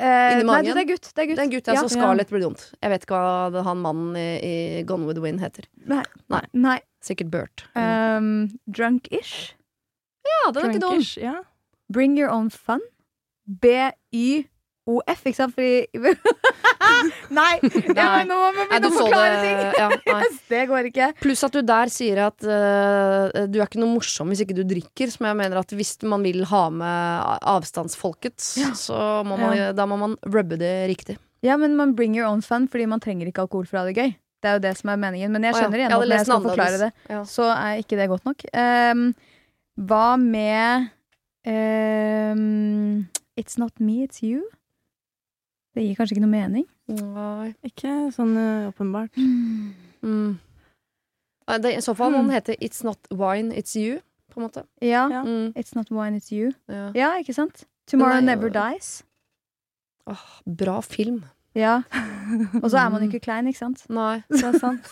eh, 0.02 0.32
Inni 0.34 0.46
nei, 0.48 0.60
du, 0.66 0.72
det 0.74 0.82
er 0.82 0.88
gutt. 0.90 1.10
Det 1.14 1.22
er 1.22 1.28
gutt. 1.30 1.38
Det 1.38 1.44
er 1.46 1.52
gutt, 1.52 1.68
ja, 1.70 1.76
Ja. 1.78 1.82
så 1.84 1.92
Scarlett 1.92 2.32
blir 2.34 2.42
dumt. 2.42 2.64
Jeg 2.82 2.90
vet 2.94 3.04
ikke 3.06 3.20
hva 3.20 3.62
han 3.68 3.82
mannen 3.84 4.16
i, 4.18 4.26
i 4.42 4.82
Gone 4.88 5.06
with 5.06 5.18
the 5.20 5.22
Wind 5.22 5.38
heter. 5.44 5.68
Nei. 5.86 6.78
Sikkert 7.04 7.30
Bert. 7.30 7.66
Um, 7.78 8.48
Drunk-ish. 8.66 9.52
ja, 10.24 10.50
den 10.56 10.64
er 10.64 10.72
ikke 10.72 10.82
dum. 10.86 11.04
Ja. 11.20 11.36
Bring 11.92 12.16
your 12.18 12.32
own 12.32 12.48
fun. 12.50 12.80
B-y-o-f, 14.84 15.22
ikke 15.24 15.38
sant? 15.38 15.54
Fordi 15.56 15.86
Nei! 17.38 17.52
Ja, 17.96 18.20
men 18.20 18.28
nå 18.30 18.36
må 18.38 18.48
begynne 18.68 18.88
å 18.90 18.94
forklare 18.94 19.36
det 19.40 19.44
ting! 19.44 19.60
ja. 19.80 20.18
Det 20.54 20.62
går 20.70 20.88
ikke. 20.90 21.10
Pluss 21.22 21.44
at 21.46 21.54
du 21.56 21.62
der 21.66 21.90
sier 21.92 22.20
at 22.26 22.44
uh, 22.44 23.44
du 23.48 23.58
er 23.58 23.66
ikke 23.66 23.80
noe 23.80 23.94
morsom 23.96 24.30
hvis 24.30 24.44
ikke 24.44 24.56
du 24.56 24.64
drikker. 24.68 25.12
Som 25.12 25.28
jeg 25.28 25.38
mener 25.40 25.60
at 25.60 25.72
hvis 25.74 25.96
man 26.06 26.24
vil 26.24 26.44
ha 26.50 26.64
med 26.72 27.46
avstandsfolket, 27.54 28.36
så 28.78 28.98
må 29.26 29.38
man, 29.40 29.56
da 29.76 29.86
må 29.88 29.98
man 30.00 30.18
rubbe 30.28 30.58
det 30.60 30.74
riktig. 30.92 31.18
Ja, 31.44 31.58
men 31.60 31.76
man 31.76 31.94
bring 31.96 32.16
your 32.16 32.28
own 32.28 32.40
fun 32.44 32.68
fordi 32.72 32.86
man 32.88 33.02
trenger 33.04 33.28
ikke 33.28 33.44
alkohol 33.44 33.66
for 33.68 33.80
å 33.80 33.84
ha 33.84 33.90
det 33.90 33.98
gøy. 33.98 34.14
Det 34.44 34.50
er 34.50 34.58
jo 34.58 34.64
det 34.64 34.74
som 34.76 34.92
er 34.92 35.00
meningen. 35.00 35.32
Men 35.32 35.46
jeg 35.48 35.56
skjønner 35.56 35.80
igjen 35.80 35.94
at 35.94 36.02
når 36.04 36.18
jeg 36.18 36.28
skal 36.28 36.44
forklare 36.44 36.80
det. 36.82 36.90
Ja. 37.08 37.22
så 37.28 37.48
er 37.52 37.80
ikke 37.80 37.98
det 38.00 38.10
godt 38.12 38.28
nok. 38.28 38.44
Um, 38.52 39.06
hva 39.88 40.08
med 40.20 40.90
um, 41.48 43.08
It's 43.40 43.58
not 43.58 43.80
me, 43.80 44.04
it's 44.04 44.22
you? 44.22 44.44
Det 45.74 45.82
gir 45.82 45.96
kanskje 45.98 46.14
ikke 46.16 46.22
noe 46.24 46.30
mening. 46.34 46.66
Nei. 46.88 47.52
Ikke 47.66 47.92
sånn 48.14 48.34
eh, 48.38 48.68
åpenbart. 48.70 49.16
Mm. 49.18 49.72
Mm. 50.04 50.34
Det, 51.60 51.72
I 51.76 51.82
så 51.84 51.94
fall 51.98 52.12
må 52.14 52.20
den 52.22 52.30
hete 52.32 52.54
It's 52.62 52.84
not 52.86 52.98
wine, 53.10 53.50
it's 53.52 53.74
you. 53.76 53.98
På 54.32 54.40
en 54.40 54.46
måte. 54.48 54.62
Ja. 54.80 55.08
Ja. 55.12 55.22
Mm. 55.26 55.52
It's 55.58 55.74
not 55.76 55.90
wine, 55.90 56.16
it's 56.18 56.30
you. 56.32 56.52
Ja. 56.70 56.90
Ja, 56.96 57.10
ikke 57.20 57.34
sant? 57.36 57.64
Tomorrow 57.90 58.14
Nei, 58.16 58.22
er 58.22 58.28
never 58.36 58.50
dies. 58.54 59.02
Åh, 60.10 60.22
bra 60.46 60.78
film. 60.84 61.24
Ja. 61.54 61.82
Og 62.62 62.70
så 62.72 62.78
er 62.80 62.88
man 62.90 63.02
jo 63.04 63.10
ikke 63.12 63.24
klein, 63.26 63.46
ikke 63.50 63.60
sant? 63.60 63.84
Nei. 63.92 64.22
Det 64.32 64.40
er 64.48 64.58
sant. 64.62 64.88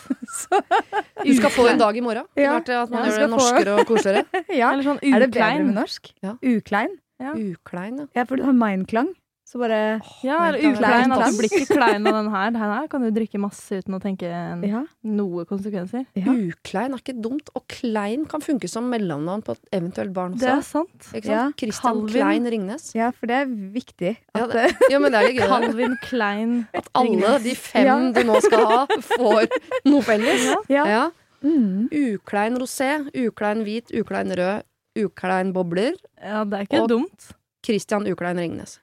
Du 1.23 1.31
skal 1.37 1.51
få 1.55 1.65
en 1.71 1.79
dag 1.79 1.95
i 1.97 2.03
morgen. 2.03 2.27
Det 2.35 2.43
Ja. 2.43 2.59
klart 2.59 2.69
at 2.83 2.91
man 2.91 3.05
Ja, 3.07 3.11
gjør 3.11 3.23
det 3.23 3.31
norskere 3.33 3.73
og 3.79 3.87
koseligere. 3.87 4.43
ja. 4.51 4.71
Eller 4.73 4.83
sånn 4.83 4.99
Er 5.01 5.23
det 5.23 5.31
bedre 5.31 5.63
med 5.63 5.75
norsk? 5.79 6.11
Ja. 6.23 6.35
Uklein? 6.43 6.97
Ja. 7.23 7.33
Uklein, 7.39 7.99
ja. 8.03 8.07
Ja, 8.19 8.23
for 8.27 8.35
du 8.35 8.43
har 8.43 8.53
mindklang. 8.57 9.13
Så 9.53 9.59
bare 9.61 10.01
Ja, 10.25 10.39
eller 10.47 10.57
Uklein. 10.65 11.11
At 11.13 11.27
du 11.29 11.35
blir 11.37 11.51
ikke 11.53 11.75
klein 11.77 12.07
av 12.09 12.15
den 12.17 12.29
her. 12.33 12.47
Den 12.55 12.61
her 12.63 12.87
kan 12.89 13.03
du 13.05 13.11
drikke 13.13 13.37
masse 13.37 13.77
uten 13.83 13.93
å 13.93 13.99
tenke 14.01 14.25
en, 14.25 14.63
Ja. 14.65 14.79
noe 15.05 15.43
konsekvenser. 15.45 16.07
Ja. 16.17 16.33
Uklein 16.33 16.95
er 16.95 16.97
ikke 17.03 17.13
dumt. 17.21 17.51
Og 17.53 17.67
Klein 17.69 18.25
kan 18.25 18.41
funke 18.41 18.65
som 18.71 18.87
mellomnavn 18.89 19.43
på 19.45 19.53
et 19.53 19.69
eventuelt 19.77 20.11
barn 20.15 20.33
Det 20.41 20.49
er 20.49 20.63
sant. 20.65 21.11
Ikke 21.13 21.29
Ja. 21.29 21.43
Christian 21.55 22.01
Calvin. 22.01 22.15
Klein 22.15 22.49
Ringnes. 22.49 22.87
ja, 22.97 23.11
for 23.11 23.27
det 23.29 23.35
er 23.43 23.45
viktig. 23.77 24.15
Ja, 24.33 24.43
At, 24.47 24.51
det, 24.57 24.89
ja, 24.89 24.97
men 24.99 25.11
det 25.13 25.21
er 25.21 25.27
litt 25.29 25.39
gøy. 25.43 25.47
Calvin 25.53 25.97
Klein. 26.01 26.55
At 26.73 26.89
alle 26.95 27.37
de 27.45 27.53
fem 27.55 27.85
Ja. 27.85 27.99
du 28.11 28.23
nå 28.23 28.41
skal 28.41 28.65
ha, 28.65 28.87
får 28.87 29.47
noe 29.85 30.01
felles. 30.01 30.49
ja. 30.67 30.85
Ja. 30.87 31.03
Mm. 31.43 31.89
Uklein 31.91 32.57
rosé, 32.57 32.89
uklein 33.13 33.61
hvit, 33.67 33.91
uklein 33.93 34.31
rød, 34.33 34.63
uklein 34.97 35.53
bobler. 35.53 35.93
Ja, 36.17 36.43
det 36.43 36.53
er 36.57 36.63
ikke 36.65 36.81
Og- 36.81 36.89
dumt. 36.89 37.29
Christian 37.63 38.07
Uklein 38.07 38.37
Ringnes. 38.41 38.79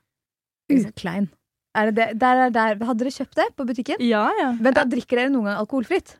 Uklein. 0.70 1.28
Er 1.78 1.90
det 1.90 1.94
det? 2.00 2.08
Der, 2.18 2.36
er 2.46 2.50
der. 2.50 2.80
Hadde 2.86 3.04
dere 3.04 3.12
kjøpt 3.14 3.36
det 3.38 3.48
på 3.56 3.66
butikken? 3.68 4.00
Ja, 4.02 4.24
ja. 4.40 4.48
Vent, 4.58 4.74
da 4.78 4.84
drikker 4.90 5.20
dere 5.20 5.30
noen 5.30 5.46
gang 5.50 5.60
alkoholfritt? 5.60 6.16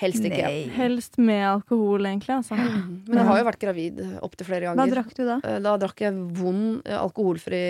Helst 0.00 0.22
ikke. 0.22 0.46
Helst 0.76 1.18
med 1.18 1.42
alkohol, 1.50 2.06
egentlig. 2.06 2.30
Altså. 2.36 2.54
Men 2.54 3.18
jeg 3.18 3.26
har 3.26 3.40
jo 3.40 3.46
vært 3.48 3.60
gravid 3.64 4.00
opptil 4.22 4.46
flere 4.46 4.68
ganger. 4.68 4.78
Hva 4.78 4.94
drakk 4.94 5.14
du 5.18 5.22
da? 5.26 5.38
Eh, 5.42 5.58
Da 5.64 5.72
drakk 5.82 6.00
jeg 6.04 6.14
vond 6.38 6.86
eh, 6.86 6.94
alkoholfri 7.00 7.62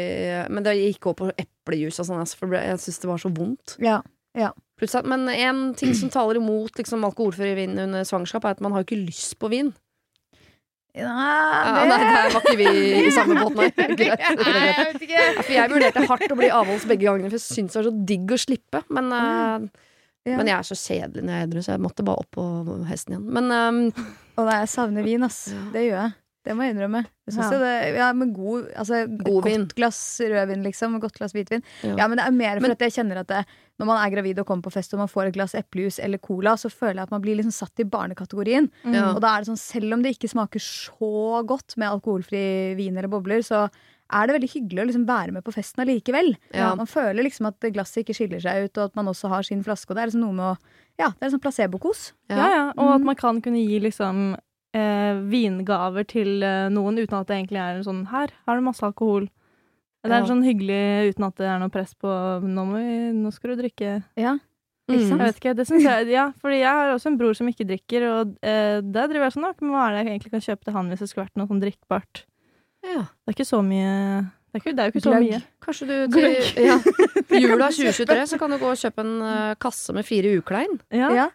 Men 0.52 0.66
det 0.66 0.74
gikk 0.76 1.08
også 1.10 1.18
på 1.22 1.30
eplejus 1.40 1.98
og 2.02 2.10
sånn, 2.10 2.20
altså, 2.20 2.36
for 2.42 2.52
jeg 2.58 2.76
syntes 2.82 3.00
det 3.00 3.08
var 3.10 3.22
så 3.24 3.32
vondt. 3.32 3.76
Ja. 3.80 4.52
Plutselig, 4.78 5.08
men 5.10 5.26
en 5.32 5.62
ting 5.74 5.94
som 5.96 6.12
taler 6.12 6.38
imot 6.38 6.76
liksom, 6.78 7.02
alkoholfri 7.08 7.54
vin 7.58 7.74
under 7.88 8.04
svangerskap, 8.06 8.44
er 8.46 8.54
at 8.58 8.60
man 8.64 8.72
har 8.76 8.84
ikke 8.84 9.00
lyst 9.00 9.38
på 9.40 9.50
vin. 9.52 9.72
Nei, 10.90 11.04
Ja, 11.04 11.84
nei, 11.86 11.98
der 12.02 12.32
var 12.34 12.40
ikke 12.42 12.56
vi 12.58 12.70
i 13.06 13.10
samme 13.18 13.44
båt, 13.44 13.56
nei. 13.58 13.68
Greit. 14.00 14.24
greit. 14.40 15.04
Ja, 15.10 15.26
for 15.42 15.52
jeg 15.54 15.70
vurderte 15.70 16.06
hardt 16.10 16.32
å 16.34 16.38
bli 16.40 16.48
avholds 16.50 16.86
begge 16.90 17.06
gangene, 17.06 17.30
for 17.30 17.38
jeg 17.38 17.44
syntes 17.46 17.76
det 17.76 17.82
var 17.82 17.86
så 17.90 17.94
digg 18.10 18.34
å 18.34 18.40
slippe. 18.40 18.82
Men, 18.90 19.12
eh, 19.14 19.68
Ja. 20.28 20.36
men 20.36 20.50
jeg 20.50 20.56
er 20.58 20.66
så 20.68 20.76
kjedelig 20.76 21.22
når 21.24 21.32
jeg 21.32 21.40
er 21.40 21.46
edru, 21.48 21.60
så 21.64 21.72
jeg 21.76 21.80
måtte 21.80 22.04
bare 22.04 22.20
opp 22.24 22.30
på 22.36 22.44
hesten 22.90 23.14
igjen. 23.16 23.28
Men 23.38 23.46
um, 23.54 23.78
Å 24.36 24.44
nei, 24.48 24.58
jeg 24.64 24.68
savner 24.74 25.06
vin, 25.06 25.22
ass. 25.24 25.38
Det 25.72 25.86
gjør 25.86 25.96
jeg. 26.02 26.12
Det 26.50 26.56
må 26.58 26.66
jeg 26.66 26.74
innrømme. 26.74 27.04
Jeg 27.30 27.34
synes 27.36 27.52
Ja. 27.54 27.58
det, 27.62 27.94
ja, 28.00 28.08
men 28.18 28.32
god, 28.34 28.66
altså, 28.74 29.00
God 29.22 29.44
vin. 29.46 29.64
Godt 29.68 29.74
glass 29.78 30.00
rødvin, 30.20 30.64
liksom. 30.66 30.98
Godt 31.00 31.14
glass 31.20 31.32
hvitvin. 31.36 31.62
Ja. 31.86 31.94
Ja. 31.96 32.08
men 32.10 32.18
det 32.18 32.26
er 32.26 32.32
mer 32.34 32.54
for 32.58 32.66
Men- 32.66 32.70
at 32.72 32.78
jeg 32.82 32.92
kjenner 32.98 33.20
at 33.22 33.28
det, 33.30 33.44
når 33.78 33.86
man 33.86 34.00
er 34.02 34.10
gravid 34.16 34.38
og 34.42 34.46
kommer 34.46 34.62
på 34.66 34.72
fest 34.74 34.92
og 34.94 34.98
man 34.98 35.08
får 35.08 35.28
et 35.28 35.34
glass 35.34 35.54
eplejus 35.54 36.00
eller 36.02 36.18
cola, 36.18 36.56
så 36.58 36.68
føler 36.68 36.96
jeg 36.98 37.02
at 37.06 37.10
man 37.14 37.22
blir 37.22 37.36
liksom 37.38 37.52
satt 37.54 37.78
i 37.78 37.84
barnekategorien. 37.84 38.68
Mm. 38.84 39.14
Og 39.14 39.20
da 39.22 39.36
er 39.36 39.40
det 39.44 39.48
sånn, 39.48 39.58
selv 39.62 39.92
om 39.94 40.02
det 40.02 40.18
ikke 40.18 40.28
smaker 40.34 40.58
så 40.60 41.46
godt 41.46 41.76
med 41.78 41.88
alkoholfri 41.88 42.74
vin 42.76 42.96
eller 42.98 43.08
bobler, 43.08 43.40
så 43.46 43.70
er 44.12 44.26
det 44.26 44.34
veldig 44.40 44.50
hyggelig 44.50 44.82
å 44.82 44.86
liksom 44.90 45.06
være 45.06 45.32
med 45.32 45.44
på 45.44 45.52
festen 45.54 45.84
allikevel. 45.86 46.36
Ja. 46.52 46.74
Man 46.74 46.86
føler 46.90 47.22
liksom 47.22 47.46
at 47.46 47.60
glasset 47.72 48.02
ikke 48.04 48.16
skiller 48.18 48.40
seg 48.42 48.64
ut, 48.64 48.76
og 48.78 48.84
at 48.90 48.96
man 48.96 49.06
også 49.06 49.28
har 49.30 49.42
sin 49.46 49.62
flaske. 49.62 49.88
Og 49.90 49.94
det 49.96 50.02
er 50.02 50.06
liksom 50.10 50.26
noe 50.26 50.32
med 50.32 50.56
å 50.56 50.58
Ja, 50.98 51.14
det 51.18 51.22
er 51.22 51.30
sånn 51.30 51.40
placebokos. 51.40 52.12
Ja, 52.28 52.36
ja. 52.36 52.72
Og 52.76 52.90
at 52.96 53.00
Mm. 53.00 53.04
man 53.04 53.14
kan 53.16 53.40
kunne 53.40 53.56
gi 53.66 53.78
liksom 53.80 54.36
eh, 54.74 55.14
vingaver 55.30 56.06
til 56.06 56.42
eh, 56.42 56.68
noen 56.72 56.98
uten 57.00 57.18
at 57.18 57.26
det 57.30 57.36
egentlig 57.40 57.58
er 57.62 57.78
en 57.80 57.84
sånn 57.86 58.04
Her 58.10 58.28
har 58.46 58.56
du 58.56 58.62
masse 58.66 58.82
alkohol. 58.86 59.28
Det 60.04 60.10
er 60.12 60.20
Ja. 60.22 60.26
sånn 60.30 60.44
hyggelig 60.46 61.10
uten 61.14 61.24
at 61.26 61.36
det 61.36 61.46
er 61.46 61.58
noe 61.60 61.68
press 61.68 61.92
på 61.94 62.08
Nå, 62.42 62.62
må 62.64 62.78
vi, 62.78 63.10
nå 63.18 63.32
skal 63.32 63.54
du 63.56 63.62
drikke. 63.64 64.02
Ja, 64.16 64.38
Mm. 64.90 65.06
Jeg 65.06 65.18
vet 65.20 65.36
ikke, 65.38 65.52
det 65.54 65.66
synes 65.68 65.84
jeg 65.86 66.08
Ja, 66.10 66.32
fordi 66.42 66.56
jeg 66.64 66.66
har 66.66 66.88
også 66.90 67.06
en 67.12 67.16
bror 67.20 67.32
som 67.38 67.46
ikke 67.46 67.62
drikker, 67.64 68.02
og 68.10 68.32
eh, 68.42 68.80
der 68.82 69.06
driver 69.06 69.28
jeg 69.28 69.34
sånn 69.36 69.44
nok. 69.46 69.60
Men 69.62 69.70
hva 69.70 69.84
er 69.86 69.92
det 69.94 70.00
jeg 70.00 70.10
egentlig 70.18 70.30
kan 70.32 70.40
kjøpe 70.42 70.64
til 70.66 70.74
han 70.74 70.88
hvis 70.90 70.98
det 70.98 71.08
skulle 71.08 71.26
vært 71.28 71.36
noe 71.38 71.46
sånn 71.46 71.60
drikkbart? 71.62 72.22
Ja. 72.82 73.02
Det 73.06 73.30
er 73.30 73.36
ikke 73.36 73.46
så 73.46 73.60
mye 73.62 73.92
Det 74.50 74.56
er, 74.56 74.58
ikke, 74.64 74.74
det 74.74 74.82
er 74.82 74.88
jo 74.88 74.94
ikke 74.96 75.04
så 75.04 75.12
Gløgg. 75.14 75.28
mye. 75.30 75.42
Kanskje 75.62 75.86
du 75.86 75.94
til 76.10 76.66
ja, 76.66 76.76
jula 77.38 77.68
2023 77.76 78.26
så 78.32 78.38
kan 78.42 78.50
du 78.50 78.58
gå 78.58 78.66
og 78.72 78.80
kjøpe 78.82 79.04
en 79.06 79.14
uh, 79.22 79.54
kasse 79.62 79.94
med 79.94 80.04
fire 80.10 80.32
uklein. 80.40 80.80
Ja, 80.90 81.12
Ja. 81.14 81.28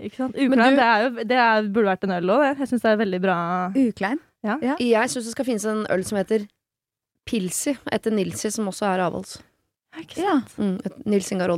Ikke 0.00 0.18
sant? 0.20 0.36
Uklein, 0.36 0.76
du- 0.76 0.80
det, 0.80 0.86
er 0.86 1.04
jo, 1.04 1.24
det 1.32 1.38
er, 1.40 1.68
burde 1.72 1.88
vært 1.92 2.04
en 2.04 2.16
øl 2.18 2.34
òg, 2.36 2.44
det. 2.44 2.52
Jeg 2.60 2.72
syns 2.72 2.84
det 2.84 2.92
er 2.92 3.00
veldig 3.00 3.20
bra. 3.24 3.38
Uklein. 3.72 4.20
Jeg 4.44 5.10
syns 5.10 5.24
det 5.24 5.32
skal 5.34 5.48
finnes 5.48 5.66
en 5.66 5.86
øl 5.90 6.04
som 6.06 6.18
heter 6.20 6.46
Pilsi, 7.26 7.74
etter 7.90 8.14
Nilsi, 8.14 8.52
som 8.54 8.68
også 8.70 8.86
er 8.92 9.02
avholds. 9.08 9.40
Ja, 9.96 10.04
ikke 10.04 10.20
sant? 10.20 10.54
Ja. 10.58 10.62
Mm, 10.62 11.02
Nils 11.10 11.32
Ingar. 11.32 11.50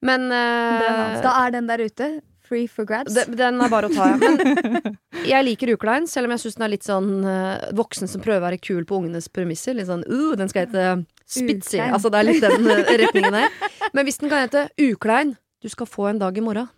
Men 0.00 0.30
uh, 0.30 0.38
er 0.38 1.16
eh, 1.18 1.22
Da 1.24 1.34
er 1.42 1.54
den 1.58 1.68
der 1.68 1.82
ute. 1.84 2.08
Free 2.48 2.64
for 2.70 2.86
grabs. 2.88 3.12
det, 3.12 3.26
den 3.36 3.60
er 3.60 3.68
bare 3.68 3.90
å 3.90 3.92
ta, 3.92 4.06
ja. 4.08 4.16
Men 4.22 4.94
jeg 5.28 5.44
liker 5.44 5.74
uklein, 5.74 6.06
selv 6.08 6.30
om 6.30 6.32
jeg 6.32 6.40
syns 6.46 6.56
den 6.56 6.64
er 6.64 6.72
litt 6.72 6.86
sånn 6.86 7.10
uh, 7.26 7.66
voksen 7.76 8.08
som 8.08 8.22
prøver 8.24 8.40
å 8.40 8.46
være 8.46 8.60
kul 8.64 8.86
på 8.88 9.02
ungenes 9.02 9.28
premisser. 9.28 9.76
Litt 9.76 9.90
sånn 9.90 10.06
uh, 10.08 10.32
den 10.38 10.48
skal 10.48 10.64
hete 10.64 10.86
Spitzy. 11.28 11.76
Altså 11.84 12.08
det 12.08 12.22
er 12.22 12.28
litt 12.30 12.40
den 12.40 12.64
eh, 12.72 12.94
retningen 13.02 13.36
der. 13.36 13.52
Men 13.92 14.08
hvis 14.08 14.16
den 14.22 14.32
kan 14.32 14.46
hete 14.46 14.64
Uklein, 14.80 15.34
du 15.60 15.68
skal 15.68 15.90
få 15.90 16.08
en 16.08 16.22
dag 16.22 16.40
i 16.40 16.44
morgen. 16.46 16.70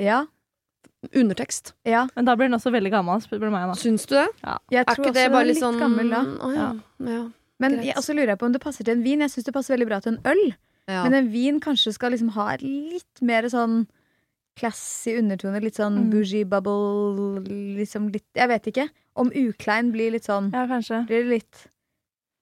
Ja. 0.00 0.22
Undertekst. 1.16 1.72
ja. 1.88 2.06
Men 2.16 2.26
da 2.28 2.34
blir 2.36 2.48
den 2.50 2.56
også 2.58 2.72
veldig 2.74 2.90
gammel, 2.92 3.20
spør 3.24 3.40
du 3.40 3.50
meg. 3.50 3.68
da. 3.70 3.76
Syns 3.80 4.04
du 4.06 4.14
det? 4.16 4.26
Jeg 4.70 4.80
Er 4.80 4.84
tror 4.94 5.04
ikke 5.06 5.14
det 5.16 5.26
også 5.28 5.32
bare 5.32 5.46
litt 5.48 5.60
sånn 5.62 5.78
gammel 5.80 6.10
da. 6.12 6.22
Å, 6.24 6.50
ja. 6.54 6.66
Ja. 7.08 7.22
Men 7.60 7.78
jeg, 7.84 7.94
også 7.96 8.14
lurer 8.16 8.34
jeg 8.34 8.38
på 8.40 8.46
om 8.48 8.52
det 8.52 8.60
passer 8.62 8.84
til 8.84 8.96
en 8.98 9.02
vin. 9.04 9.20
Jeg 9.24 9.30
syns 9.32 9.44
det 9.48 9.54
passer 9.56 9.74
veldig 9.76 9.88
bra 9.88 10.00
til 10.00 10.14
en 10.16 10.20
øl. 10.32 10.42
Ja. 10.88 11.02
Men 11.04 11.14
en 11.14 11.30
vin 11.32 11.60
kanskje 11.60 11.92
skal 11.96 12.12
liksom 12.12 12.30
ha 12.36 12.56
litt 12.60 13.20
mer 13.22 13.48
sånn 13.52 13.86
classy 14.60 15.16
undertone. 15.18 15.60
Litt 15.62 15.76
sånn 15.76 15.96
Mm. 16.06 16.10
bougie 16.10 16.44
bubble, 16.44 17.44
liksom 17.78 18.10
litt 18.12 18.24
Jeg 18.34 18.48
vet 18.48 18.64
ikke. 18.72 18.88
Om 19.16 19.30
uklein 19.30 19.92
blir 19.92 20.10
litt 20.12 20.24
sånn 20.24 20.52
Ja, 20.52 20.66
kanskje. 20.66 21.06
Blir 21.06 21.22
det 21.24 21.30
litt 21.30 21.66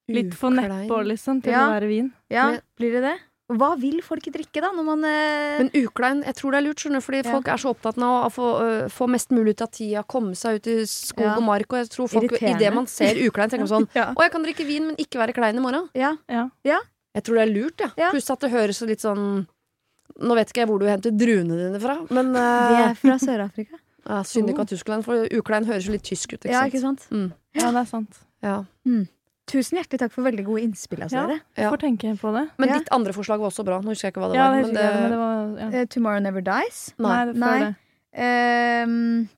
Litt 0.08 0.32
for 0.34 0.50
nedpå, 0.50 1.04
liksom, 1.04 1.42
til 1.42 1.52
Ja. 1.52 1.68
å 1.68 1.72
være 1.80 1.88
vin. 1.88 2.12
Ja, 2.30 2.58
blir 2.78 2.92
det 2.92 3.02
det? 3.02 3.18
Hva 3.48 3.70
vil 3.80 4.02
folk 4.04 4.26
drikke, 4.28 4.60
da? 4.60 4.68
Når 4.76 4.84
man 4.84 5.04
eh, 5.08 5.58
Men 5.62 5.70
uklein, 5.80 6.18
jeg 6.26 6.36
tror 6.36 6.52
det 6.52 6.58
er 6.58 6.64
lurt, 6.66 6.82
skjønner 6.82 7.00
du, 7.00 7.04
fordi 7.06 7.22
Ja. 7.24 7.32
folk 7.32 7.48
er 7.48 7.56
så 7.62 7.70
opptatt 7.72 7.96
av 8.04 8.26
å 8.26 8.30
få, 8.34 8.48
uh, 8.60 8.88
få 8.92 9.08
mest 9.08 9.30
mulig 9.32 9.54
ut 9.56 9.62
av 9.64 9.70
tida, 9.72 10.02
komme 10.04 10.36
seg 10.36 10.58
ut 10.60 10.66
i 10.68 10.74
skog 10.84 11.24
Ja. 11.24 11.36
og 11.38 11.42
mark, 11.46 11.64
og 11.72 11.78
jeg 11.80 11.88
tror 11.94 12.08
folk 12.12 12.36
i 12.42 12.50
idet 12.52 12.74
man 12.74 12.86
ser 12.86 13.16
uklein, 13.16 13.48
tenker 13.48 13.64
man 13.64 13.72
sånn 13.72 13.88
ja. 13.96 14.12
Å, 14.12 14.20
jeg 14.20 14.32
kan 14.36 14.44
drikke 14.44 14.66
vin, 14.68 14.86
men 14.90 14.96
ikke 15.00 15.16
være 15.22 15.32
klein 15.32 15.56
i 15.56 15.64
morgen. 15.64 15.88
ja. 15.94 16.14
Ja. 16.28 16.48
Jeg 17.16 17.24
tror 17.24 17.34
det 17.40 17.42
er 17.48 17.52
lurt, 17.54 17.80
ja. 17.80 17.88
Ja. 17.96 18.10
Pluss 18.12 18.28
at 18.30 18.40
det 18.44 18.50
høres 18.52 18.82
litt 18.86 19.00
sånn 19.00 19.46
Nå 20.18 20.34
vet 20.34 20.50
ikke 20.50 20.60
jeg 20.64 20.68
hvor 20.68 20.78
du 20.80 20.86
henter 20.88 21.10
druene 21.14 21.56
dine 21.56 21.78
fra, 21.80 21.98
men 22.10 22.30
uh... 22.36 22.68
De 22.72 22.82
er 22.90 22.94
fra 22.98 23.16
Sør-Afrika. 23.22 23.78
ja, 24.08 24.22
Synd 24.24 24.50
ikke 24.52 24.64
at 24.66 24.68
Tyskland, 24.72 25.04
for 25.04 25.24
uklein 25.32 25.64
høres 25.68 25.86
jo 25.86 25.92
litt 25.92 26.04
tysk 26.04 26.32
ut, 26.34 26.42
ikke 26.44 26.52
sant? 26.52 26.56
Ja, 26.58 26.66
ikke 26.68 26.80
sant? 26.84 27.04
Mm, 27.12 27.30
ja, 27.54 27.70
det 27.72 27.80
er 27.80 27.88
sant. 27.96 28.18
ja. 28.42 28.64
Tusen 29.48 29.78
hjertelig 29.80 29.98
takk 30.02 30.12
for 30.12 30.22
veldig 30.26 30.44
gode 30.44 30.62
innspill. 30.66 31.00
Altså, 31.06 31.16
Ja. 31.22 31.26
dere. 31.26 31.40
Ja. 31.56 31.70
Får 31.72 31.80
tenke 31.80 32.12
på 32.20 32.32
det. 32.34 32.50
Men 32.58 32.68
Ja. 32.68 32.78
ditt 32.78 32.88
andre 32.92 33.12
forslag 33.16 33.40
var 33.40 33.48
også 33.50 33.64
bra. 33.64 33.80
Nå 33.80 33.88
husker 33.94 34.08
jeg 34.08 34.12
ikke 34.14 34.20
hva 34.20 34.28
det 34.32 34.36
Ja, 34.36 34.50
var. 34.50 34.62
det 34.62 34.72
men 34.74 35.10
det 35.10 35.18
var 35.18 35.58
ja. 35.72 35.78
Eh, 35.80 35.84
Tomorrow 35.86 36.20
Never 36.20 36.40
Dies. 36.42 36.92
Nei. 36.98 37.08
Nei, 37.08 37.24
det, 37.32 37.36
Nei. 37.36 37.48
før 37.48 37.66
det. 37.66 37.76
Ehm, 38.14 39.28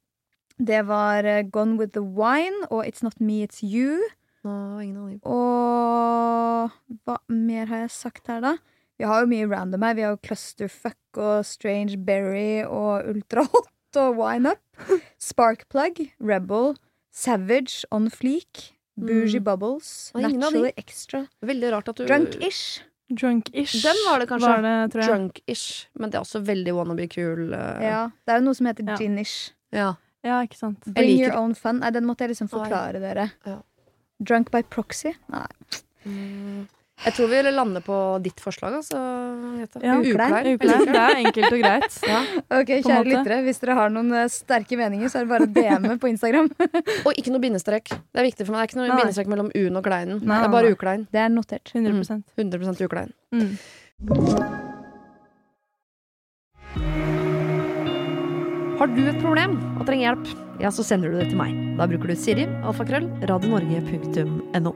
det 0.62 0.86
var 0.86 1.24
eh, 1.24 1.42
Gone 1.42 1.76
With 1.78 1.92
The 1.92 2.02
Wine 2.02 2.66
og 2.70 2.84
It's 2.86 3.02
Not 3.02 3.20
Me, 3.20 3.42
It's 3.46 3.62
You. 3.62 4.00
Nå. 4.44 5.20
Og 5.24 6.70
hva 7.06 7.16
mer 7.28 7.66
har 7.66 7.82
jeg 7.84 7.90
sagt 7.90 8.26
her, 8.26 8.40
da? 8.40 8.56
Vi 8.98 9.04
har 9.08 9.20
jo 9.22 9.26
mye 9.30 9.48
random 9.48 9.82
her. 9.82 9.94
Vi 9.94 10.02
har 10.02 10.10
jo 10.16 10.20
Clusterfuck 10.26 10.96
og 11.16 11.44
Strange 11.48 11.96
Berry 11.96 12.62
og 12.66 13.06
Ultrahot 13.08 13.68
og 13.96 14.16
Wine 14.16 14.50
Up. 14.52 14.60
Sparkplug, 15.18 16.10
Rebel, 16.20 16.74
Savage, 17.12 17.84
On 17.92 18.08
Fleek, 18.10 18.72
Bougie 19.06 19.40
Mm. 19.40 19.44
Bubbles, 19.44 19.90
av. 20.14 20.22
Naturally 20.22 20.72
Extra, 20.76 21.26
Veldig 21.42 21.72
rart 21.72 21.88
at 21.88 21.96
du 21.96 22.06
Drunk-ish. 22.06 22.82
Drunk-ish. 23.10 23.82
Den 23.82 23.96
var 24.08 24.20
det 24.20 24.28
kanskje. 24.30 24.48
Var 24.48 24.62
det, 24.62 24.92
tror 24.92 25.02
jeg. 25.02 25.10
Drunk-ish. 25.10 25.86
Men 25.98 26.10
det 26.10 26.18
er 26.20 26.22
også 26.22 26.42
veldig 26.46 26.74
wannabe 26.76 27.08
kul. 27.10 27.48
Uh... 27.52 27.82
Ja. 27.82 28.02
Det 28.26 28.34
er 28.34 28.38
jo 28.38 28.44
noe 28.46 28.54
som 28.54 28.66
heter 28.70 28.86
Ja. 28.86 28.96
gin-ish. 28.96 29.52
ja. 29.72 29.94
Ja, 30.22 30.42
ikke 30.44 30.56
sant. 30.58 30.84
Bring 30.84 31.08
liker 31.08 31.30
your 31.30 31.38
own 31.40 31.54
fun. 31.54 31.78
Nei, 31.80 31.88
den 31.96 32.04
måtte 32.04 32.26
jeg 32.26 32.34
liksom 32.34 32.48
forklare 32.52 32.92
forklare 32.92 33.00
dere. 33.00 33.32
Ja. 33.46 33.62
Drunk 34.20 34.50
by 34.52 34.60
proxy? 34.68 35.14
Nei. 35.32 35.46
Mm. 36.04 36.68
Jeg 37.00 37.14
tror 37.16 37.30
vi 37.32 37.38
lander 37.54 37.80
på 37.80 37.96
ditt 38.20 38.40
forslag, 38.44 38.74
altså. 38.76 38.98
Ja, 39.80 39.94
Uklein. 39.96 40.48
uklær. 40.52 40.82
Det 40.84 40.98
er 41.00 41.20
enkelt 41.22 41.46
og 41.56 41.62
greit. 41.62 41.94
Ja. 42.04 42.18
Ok, 42.58 42.72
kjære 42.84 43.06
lyttere, 43.08 43.38
hvis 43.46 43.60
dere 43.62 43.76
har 43.78 43.92
noen 43.94 44.12
eh, 44.20 44.26
sterke 44.32 44.76
meninger, 44.76 45.08
så 45.08 45.22
er 45.22 45.24
det 45.24 45.30
bare 45.32 45.46
å 45.48 45.52
DM 45.54 45.86
på 46.02 46.10
Instagram. 46.10 46.50
Og 47.08 47.14
ikke 47.16 47.32
noe 47.32 47.40
bindestrek. 47.40 47.88
Det 47.88 48.20
er 48.20 48.28
viktig 48.28 48.44
for 48.44 48.52
meg. 48.56 48.60
Det 48.60 48.66
er 48.66 48.72
ikke 48.74 48.80
noe 48.82 48.90
Nei. 48.92 48.98
bindestrek 49.00 49.30
mellom 49.32 49.48
u-en 49.56 49.80
og 49.80 49.86
kleinen. 49.88 50.20
Nei, 50.20 50.42
det 50.42 50.50
er 50.50 50.54
bare 50.58 50.74
uklein. 50.76 51.06
Det 51.14 51.22
er 51.24 51.32
notert. 51.32 51.72
100% 51.72 52.20
100% 52.36 52.84
uklein. 52.84 53.14
mm. 53.32 53.56
Har 58.80 58.88
du 58.88 59.00
et 59.04 59.18
problem 59.20 59.58
og 59.76 59.82
trenger 59.88 60.06
hjelp, 60.06 60.30
ja, 60.62 60.70
så 60.72 60.84
sender 60.86 61.12
du 61.12 61.18
det 61.20 61.26
til 61.32 61.40
meg. 61.40 61.52
Da 61.76 61.84
bruker 61.90 62.12
du 62.12 62.16
Siri, 62.16 62.46
alfakrøll, 62.64 63.08
radionorge.no. 63.28 64.72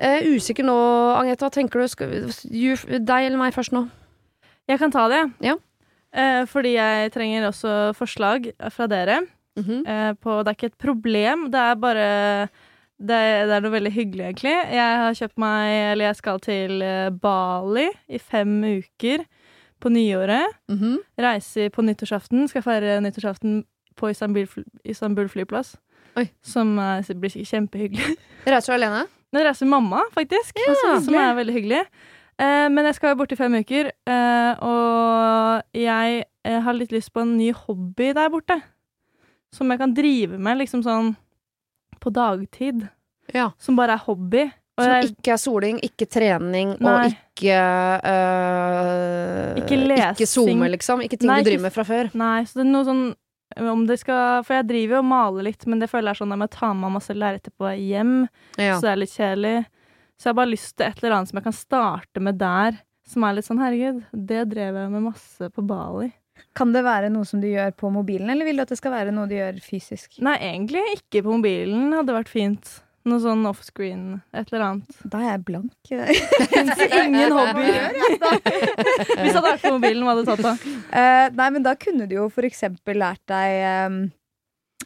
Eh, 0.00 0.26
usikker 0.36 0.64
nå, 0.66 0.76
Agnete. 1.18 1.44
Hva 1.44 1.50
tenker 1.54 1.82
du? 1.82 1.88
Skal, 1.90 2.12
you, 2.50 2.76
deg 2.98 3.28
eller 3.28 3.38
meg 3.40 3.54
først 3.56 3.74
nå? 3.74 3.86
Jeg 4.68 4.78
kan 4.78 4.92
ta 4.94 5.08
det, 5.08 5.24
Ja. 5.44 5.56
Eh, 6.12 6.46
fordi 6.48 6.72
jeg 6.72 7.10
trenger 7.12 7.48
også 7.50 7.94
forslag 7.96 8.52
fra 8.72 8.86
dere. 8.88 9.20
Mhm. 9.58 9.86
eh, 9.86 10.12
på 10.14 10.42
Det 10.44 10.48
er 10.48 10.56
ikke 10.56 10.72
et 10.72 10.78
problem, 10.78 11.50
det 11.50 11.58
er 11.60 11.74
bare 11.74 12.48
det 13.00 13.46
det 13.46 13.54
er 13.54 13.60
noe 13.60 13.70
veldig 13.70 13.92
hyggelig, 13.92 14.24
egentlig. 14.24 14.54
Jeg 14.72 14.96
har 14.98 15.12
kjøpt 15.14 15.38
meg 15.38 15.92
Eller 15.92 16.04
jeg 16.06 16.16
skal 16.16 16.40
til 16.40 16.82
eh, 16.82 17.10
Bali 17.10 17.88
i 18.08 18.18
fem 18.18 18.62
uker 18.64 19.24
på 19.80 19.88
nyåret. 19.90 20.46
Mhm. 20.68 20.98
Reiser 21.18 21.68
på 21.70 21.82
nyttårsaften. 21.82 22.48
Skal 22.48 22.62
feire 22.62 23.00
nyttårsaften 23.00 23.64
på 23.96 24.10
Istanbul, 24.10 24.46
Istanbul 24.84 25.28
flyplass. 25.28 25.76
Oi. 26.16 26.28
Som 26.42 26.78
er, 26.78 27.02
blir 27.14 27.30
kjempehyggelig. 27.30 28.16
Reiser 28.46 28.72
du 28.72 28.78
alene? 28.84 29.06
Men 29.32 29.44
reiser 29.44 29.68
mamma, 29.68 30.04
faktisk. 30.14 30.56
Ja, 30.56 30.96
som 31.04 31.14
er 31.18 31.34
veldig 31.36 31.54
hyggelig. 31.56 31.82
Eh, 32.38 32.66
men 32.70 32.86
jeg 32.86 32.96
skal 32.96 33.16
borte 33.16 33.18
bort 33.18 33.34
i 33.34 33.38
fem 33.40 33.56
uker, 33.58 33.90
eh, 34.08 34.60
og 34.62 35.76
jeg 35.76 36.20
eh, 36.46 36.60
har 36.62 36.76
litt 36.76 36.94
lyst 36.94 37.10
på 37.12 37.24
en 37.24 37.34
ny 37.36 37.50
hobby 37.64 38.12
der 38.16 38.30
borte. 38.32 38.60
Som 39.54 39.72
jeg 39.72 39.80
kan 39.80 39.94
drive 39.96 40.38
med 40.38 40.60
liksom 40.60 40.84
sånn 40.84 41.14
på 41.98 42.12
dagtid. 42.14 42.86
Ja. 43.34 43.50
Som 43.58 43.78
bare 43.78 43.96
er 43.96 44.04
hobby. 44.06 44.46
Og 44.78 44.84
Som 44.84 44.92
jeg, 44.92 45.10
ikke 45.16 45.32
er 45.34 45.40
soling, 45.42 45.78
ikke 45.82 46.06
trening 46.06 46.76
og 46.76 47.08
ikke 47.10 47.54
øh, 48.06 49.56
Ikke 49.58 49.78
lesing. 49.80 50.12
Ikke 50.14 50.28
zoome, 50.30 50.68
liksom. 50.70 51.02
Ikke 51.02 51.18
ting 51.18 51.32
Nei, 51.32 51.40
du 51.42 51.50
driver 51.50 51.64
med 51.64 51.74
fra 51.74 51.84
før. 51.88 52.10
nei, 52.14 52.44
så 52.46 52.60
det 52.60 52.62
er 52.62 52.70
noe 52.70 52.86
sånn 52.86 53.02
om 53.58 53.86
det 53.88 53.98
skal, 54.00 54.44
For 54.46 54.58
jeg 54.58 54.68
driver 54.68 54.98
jo 54.98 55.00
og 55.02 55.08
maler 55.10 55.48
litt, 55.48 55.66
men 55.66 55.82
det 55.82 55.90
føler 55.90 56.10
jeg 56.10 56.18
er 56.18 56.20
sånn 56.22 56.32
at 56.32 56.38
jeg 56.38 56.44
må 56.44 56.50
ta 56.54 56.70
med 56.72 56.84
meg 56.84 56.94
masse 56.98 57.16
lerreter 57.16 57.54
på 57.54 57.66
vei 57.66 57.76
hjem. 57.88 58.14
Ja. 58.56 58.76
Så 58.76 58.86
det 58.86 58.92
er 58.92 59.02
litt 59.02 59.16
kjedelig. 59.16 59.56
Så 60.18 60.26
jeg 60.26 60.32
har 60.32 60.38
bare 60.40 60.52
lyst 60.52 60.76
til 60.76 60.86
et 60.88 61.02
eller 61.02 61.16
annet 61.16 61.30
som 61.30 61.40
jeg 61.40 61.46
kan 61.48 61.58
starte 61.58 62.22
med 62.28 62.40
der. 62.40 62.80
Som 63.08 63.24
er 63.24 63.36
litt 63.38 63.46
sånn, 63.46 63.60
herregud, 63.62 64.02
det 64.12 64.42
drev 64.50 64.76
jeg 64.76 64.92
med 64.92 65.06
masse 65.06 65.50
på 65.54 65.64
Bali. 65.64 66.10
Kan 66.58 66.74
det 66.74 66.82
være 66.86 67.08
noe 67.12 67.26
som 67.26 67.40
du 67.42 67.48
gjør 67.48 67.72
på 67.78 67.90
mobilen, 67.92 68.30
eller 68.30 68.46
vil 68.46 68.58
du 68.58 68.64
at 68.64 68.72
det 68.72 68.78
skal 68.78 68.94
være 68.94 69.14
noe 69.14 69.30
du 69.30 69.34
gjør 69.36 69.58
fysisk? 69.64 70.18
Nei, 70.24 70.36
egentlig 70.50 70.82
ikke 70.96 71.22
på 71.24 71.38
mobilen 71.38 71.94
hadde 71.96 72.14
vært 72.14 72.30
fint. 72.30 72.74
Noe 73.08 73.22
sånn 73.22 73.46
offscreen, 73.48 74.02
et 74.36 74.50
eller 74.52 74.64
annet. 74.66 74.98
Da 75.08 75.20
er 75.22 75.30
jeg 75.32 75.44
blank. 75.48 75.72
Ingen 77.02 77.34
hobby. 77.36 77.66
Hvis 78.28 79.34
hadde 79.34 79.44
vært 79.46 79.64
på 79.64 79.72
mobilen, 79.74 80.04
hva 80.04 80.14
hadde 80.14 80.24
du 80.24 80.30
tatt 80.32 80.44
da? 80.44 80.54
Uh, 80.92 81.26
nei, 81.38 81.48
men 81.56 81.64
da 81.66 81.74
kunne 81.80 82.08
du 82.10 82.16
jo 82.18 82.28
for 82.32 82.46
eksempel 82.48 83.00
lært 83.00 83.22
deg 83.30 83.58
um, 83.88 84.00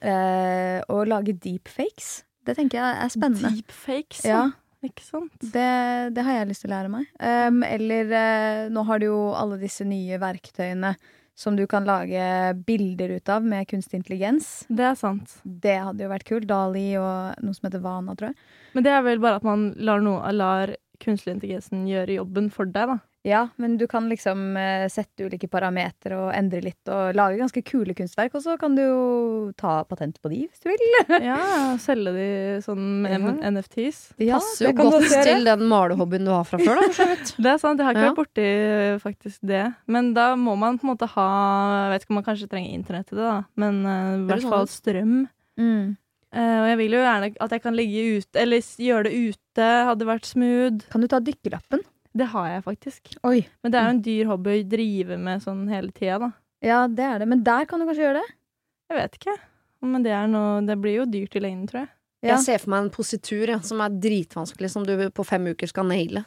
uh, 0.02 0.79
å 0.93 1.02
lage 1.09 1.35
deepfakes. 1.43 2.12
Det 2.47 2.57
tenker 2.59 2.81
jeg 2.81 3.00
er 3.05 3.12
spennende. 3.14 3.52
Deepfakes, 3.59 4.25
Ja, 4.26 4.45
Ikke 4.83 5.05
sant? 5.07 5.35
det, 5.55 5.69
det 6.17 6.25
har 6.26 6.41
jeg 6.41 6.49
lyst 6.50 6.64
til 6.64 6.73
å 6.73 6.75
lære 6.76 6.91
meg. 6.93 7.11
Um, 7.23 7.61
eller 7.67 8.11
uh, 8.14 8.62
nå 8.75 8.87
har 8.88 9.02
du 9.02 9.07
jo 9.11 9.19
alle 9.38 9.61
disse 9.62 9.87
nye 9.87 10.19
verktøyene 10.23 10.95
som 11.39 11.57
du 11.57 11.65
kan 11.67 11.87
lage 11.89 12.23
bilder 12.67 13.17
ut 13.17 13.29
av 13.33 13.45
med 13.45 13.69
kunstig 13.71 14.03
intelligens. 14.03 14.65
Det 14.69 14.85
er 14.91 14.99
sant. 14.99 15.39
Det 15.43 15.79
hadde 15.81 16.05
jo 16.05 16.11
vært 16.12 16.29
kult. 16.29 16.49
Dali 16.51 16.91
og 17.01 17.41
noe 17.43 17.57
som 17.57 17.69
heter 17.69 17.83
Vana, 17.85 18.17
tror 18.19 18.33
jeg. 18.33 18.51
Men 18.77 18.87
det 18.87 18.93
er 18.93 19.07
vel 19.07 19.23
bare 19.23 19.41
at 19.41 19.47
man 19.47 19.71
lar, 19.81 20.03
noe, 20.05 20.21
lar 20.37 20.75
kunstig 21.03 21.37
intelligensen 21.37 21.87
gjøre 21.89 22.21
jobben 22.21 22.51
for 22.53 22.69
deg, 22.69 22.93
da. 22.95 22.99
Ja, 23.23 23.45
men 23.57 23.76
du 23.79 23.85
kan 23.87 24.09
liksom 24.11 24.57
eh, 24.59 24.88
sette 24.91 25.29
ulike 25.29 25.47
parametere 25.47 26.17
og 26.19 26.33
endre 26.35 26.59
litt 26.64 26.91
og 26.91 27.14
lage 27.14 27.37
ganske 27.38 27.62
kule 27.62 27.95
kunstverk, 27.95 28.33
og 28.35 28.43
så 28.43 28.57
kan 28.59 28.75
du 28.75 28.81
jo 28.83 28.97
ta 29.55 29.85
patent 29.87 30.17
på 30.19 30.33
de, 30.33 30.41
hvis 30.50 30.64
du 30.64 30.67
vil. 30.73 30.83
Ja, 31.31 31.37
selge 31.79 32.14
de 32.17 32.26
sånn 32.64 32.83
med 33.05 33.14
Ja. 33.14 33.50
NFTs. 33.55 34.00
Ja, 34.19 34.41
Passer 34.41 34.67
jo 34.67 34.73
det 34.73 34.88
godt 34.91 35.07
til 35.29 35.47
den 35.47 35.62
malehobbyen 35.71 36.26
du 36.26 36.33
har 36.35 36.43
fra 36.49 36.59
før, 36.59 36.81
da, 36.81 36.88
for 36.88 36.99
så 36.99 37.07
vidt. 37.12 37.33
Det 37.47 37.52
er 37.52 37.62
sant, 37.62 37.79
jeg 37.79 37.87
har 37.87 37.95
ikke 37.95 38.02
Ja. 38.09 38.11
vært 38.11 38.21
borti 38.25 38.49
øh, 38.49 38.99
faktisk 39.07 39.47
det. 39.52 39.62
Men 39.87 40.11
da 40.19 40.26
må 40.35 40.57
man 40.59 40.81
på 40.83 40.88
en 40.88 40.93
måte 40.97 41.07
ha 41.14 41.29
Jeg 41.87 41.95
vet 41.95 42.02
ikke 42.09 42.14
om 42.17 42.19
man 42.23 42.26
kanskje 42.33 42.50
trenger 42.50 42.75
internett 42.75 43.07
til 43.12 43.23
det, 43.23 43.29
da, 43.31 43.38
men 43.62 43.81
øh, 43.87 43.95
i 43.95 44.19
er 44.19 44.29
hvert 44.33 44.49
fall 44.50 44.67
strøm. 44.75 45.17
Mm. 45.62 45.97
Uh, 46.33 46.59
og 46.64 46.67
jeg 46.73 46.76
vil 46.81 46.95
jo 46.97 47.00
gjerne 47.05 47.26
at 47.45 47.50
jeg 47.52 47.61
kan 47.62 47.75
ligge 47.76 48.02
ute, 48.19 48.38
eller 48.41 48.62
gjøre 48.81 49.05
det 49.05 49.12
ute, 49.31 49.67
hadde 49.93 50.07
vært 50.09 50.25
smooth. 50.26 50.87
Kan 50.91 51.05
du 51.05 51.11
ta 51.12 51.19
dykkerlappen? 51.21 51.83
Det 52.12 52.28
har 52.35 52.49
jeg 52.50 52.64
faktisk. 52.66 53.14
Oi. 53.25 53.38
Men 53.64 53.73
det 53.73 53.78
er 53.81 53.87
jo 53.87 53.95
en 53.97 54.04
dyr 54.04 54.28
hobby 54.28 54.59
å 54.59 54.69
drive 54.69 55.16
med 55.19 55.45
sånn 55.45 55.64
hele 55.73 55.92
tida, 55.97 56.19
da. 56.26 56.31
Ja, 56.62 56.85
det 56.87 57.07
er 57.07 57.23
det. 57.23 57.28
Men 57.31 57.42
der 57.47 57.66
kan 57.69 57.81
du 57.81 57.88
kanskje 57.88 58.04
gjøre 58.04 58.21
det? 58.21 58.35
Jeg 58.92 58.99
vet 59.00 59.19
ikke. 59.19 59.38
Men 59.83 60.04
det 60.04 60.12
er 60.14 60.28
noe 60.31 60.61
Det 60.62 60.76
blir 60.78 61.00
jo 61.00 61.09
dyrt 61.11 61.35
i 61.35 61.42
lengden, 61.42 61.66
tror 61.71 61.85
jeg. 61.85 61.92
Ja. 62.23 62.37
Jeg 62.37 62.45
ser 62.45 62.61
for 62.62 62.71
meg 62.71 62.85
en 62.85 62.92
positur 62.95 63.50
ja, 63.50 63.59
som 63.66 63.81
er 63.83 63.97
dritvanskelig, 63.99 64.71
som 64.71 64.85
du 64.87 64.95
på 65.11 65.25
fem 65.26 65.49
uker 65.50 65.66
skal 65.66 65.88
naile. 65.88 66.23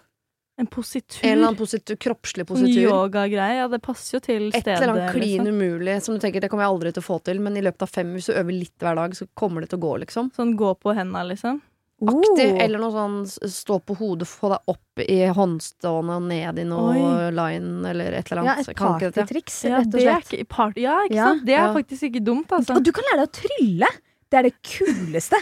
En 0.59 0.67
positur. 0.71 1.19
En 1.23 1.33
eller 1.33 1.49
annen 1.49 1.59
positur, 1.59 1.97
kroppslig 1.99 2.45
Sånn 2.45 2.63
positur. 2.63 2.89
yogagreie. 2.89 3.61
Ja, 3.61 3.67
det 3.71 3.81
passer 3.83 4.17
jo 4.17 4.21
til 4.23 4.49
stedet. 4.51 4.75
Et 4.75 4.83
eller 4.83 4.93
annet 4.93 5.15
klin 5.15 5.43
liksom. 5.43 5.55
umulig 5.55 5.95
som 6.03 6.15
du 6.15 6.23
tenker 6.23 6.43
det 6.43 6.49
kommer 6.51 6.63
jeg 6.63 6.75
aldri 6.75 6.91
til 6.95 7.03
å 7.03 7.07
få 7.07 7.17
til, 7.27 7.39
men 7.43 7.59
i 7.59 7.63
løpet 7.63 7.87
av 7.87 7.91
fem 7.91 8.11
hvis 8.15 8.27
du 8.31 8.35
øver 8.35 8.55
litt 8.55 8.75
hver 8.83 8.99
dag, 8.99 9.15
så 9.15 9.27
kommer 9.35 9.63
det 9.63 9.71
til 9.71 9.79
å 9.79 9.85
gå, 9.85 9.93
liksom. 10.05 10.31
Sånn 10.35 10.55
gå 10.59 10.71
på 10.79 10.95
henda, 10.95 11.23
liksom. 11.27 11.59
Aktig, 12.03 12.51
Oh. 12.51 12.59
eller 12.59 12.77
noe 12.79 12.91
sånn 12.91 13.13
stå 13.47 13.77
på 13.79 13.95
hodet, 13.95 14.27
få 14.27 14.49
deg 14.51 14.59
opp 14.67 14.99
i 14.99 15.19
håndstående 15.31 16.17
og 16.17 16.23
ned 16.27 16.59
i 16.59 16.65
noe 16.67 16.91
Oi. 16.91 17.29
line, 17.31 17.85
eller 17.87 18.11
et 18.19 18.31
eller 18.33 18.43
Ja, 18.43 18.55
et 18.59 18.75
partytriks, 18.75 19.63
Ja, 19.63 19.77
rett 19.79 19.87
og 19.87 19.91
det 19.95 20.03
er 20.03 20.19
slett. 20.19 20.33
ikke, 20.33 20.47
part, 20.49 20.75
ja, 20.75 20.97
ikke 21.07 21.15
Ja. 21.15 21.23
sant? 21.31 21.45
Det 21.45 21.55
er 21.55 21.67
Ja. 21.67 21.73
faktisk 21.73 22.03
ikke 22.11 22.23
dumt, 22.25 22.47
altså. 22.51 22.75
Og 22.75 22.83
du 22.83 22.91
kan 22.91 23.03
lære 23.13 23.23
deg 23.23 23.29
å 23.29 23.31
trylle! 23.31 23.87
Det 24.29 24.37
er 24.37 24.41
det 24.43 24.53
kuleste. 24.61 25.39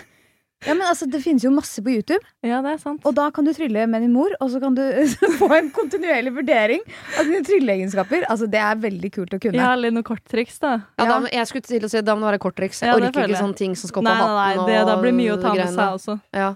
Ja, 0.66 0.74
men 0.74 0.86
altså, 0.88 1.08
Det 1.12 1.22
finnes 1.24 1.44
jo 1.44 1.52
masse 1.52 1.82
på 1.84 1.92
YouTube, 1.92 2.24
Ja, 2.44 2.62
det 2.62 2.72
er 2.74 2.78
sant. 2.82 3.02
og 3.06 3.14
da 3.16 3.30
kan 3.32 3.44
du 3.46 3.52
trylle 3.54 3.88
med 3.90 4.02
din 4.02 4.14
mor, 4.14 4.32
og 4.40 4.50
så 4.50 4.60
kan 4.64 4.76
du 4.76 4.82
få 5.42 5.50
en 5.58 5.70
kontinuerlig 5.76 6.34
vurdering 6.36 6.82
av 7.20 7.26
dine 7.26 7.44
trylleegenskaper. 7.44 8.26
Altså, 8.30 8.48
Det 8.50 8.60
er 8.60 8.76
veldig 8.76 9.12
kult 9.14 9.34
å 9.36 9.40
kunne. 9.44 9.60
Ja, 9.60 9.74
eller 9.74 9.92
noen 9.92 10.04
korttriks, 10.08 10.60
da. 10.60 10.76
Ja, 10.98 11.06
Ja. 11.06 11.20
da, 11.20 11.28
jeg 11.32 11.48
skulle 11.48 11.68
til 11.68 11.84
å 11.84 11.90
si 11.90 12.02
da 12.02 12.16
må 12.16 12.26
det 12.28 12.40
være 12.40 12.44
korttriks. 12.50 12.82
Jeg 12.82 12.88
Ja, 12.94 12.96
orker 13.00 13.28
ikke 13.28 13.42
sånne 13.44 13.56
ting 13.60 13.76
som 13.76 13.88
skal 13.92 14.04
på 14.04 14.10
Nei, 14.10 14.20
nei, 14.20 14.54
det, 14.56 14.68
nei, 14.68 14.86
det, 14.92 15.02
blir 15.02 15.14
mye 15.20 15.34
å 15.38 15.42
ta 15.42 15.54
med 15.54 15.58
greiene. 15.64 15.76
seg 15.76 15.98
også. 16.00 16.22
Ja. 16.34 16.54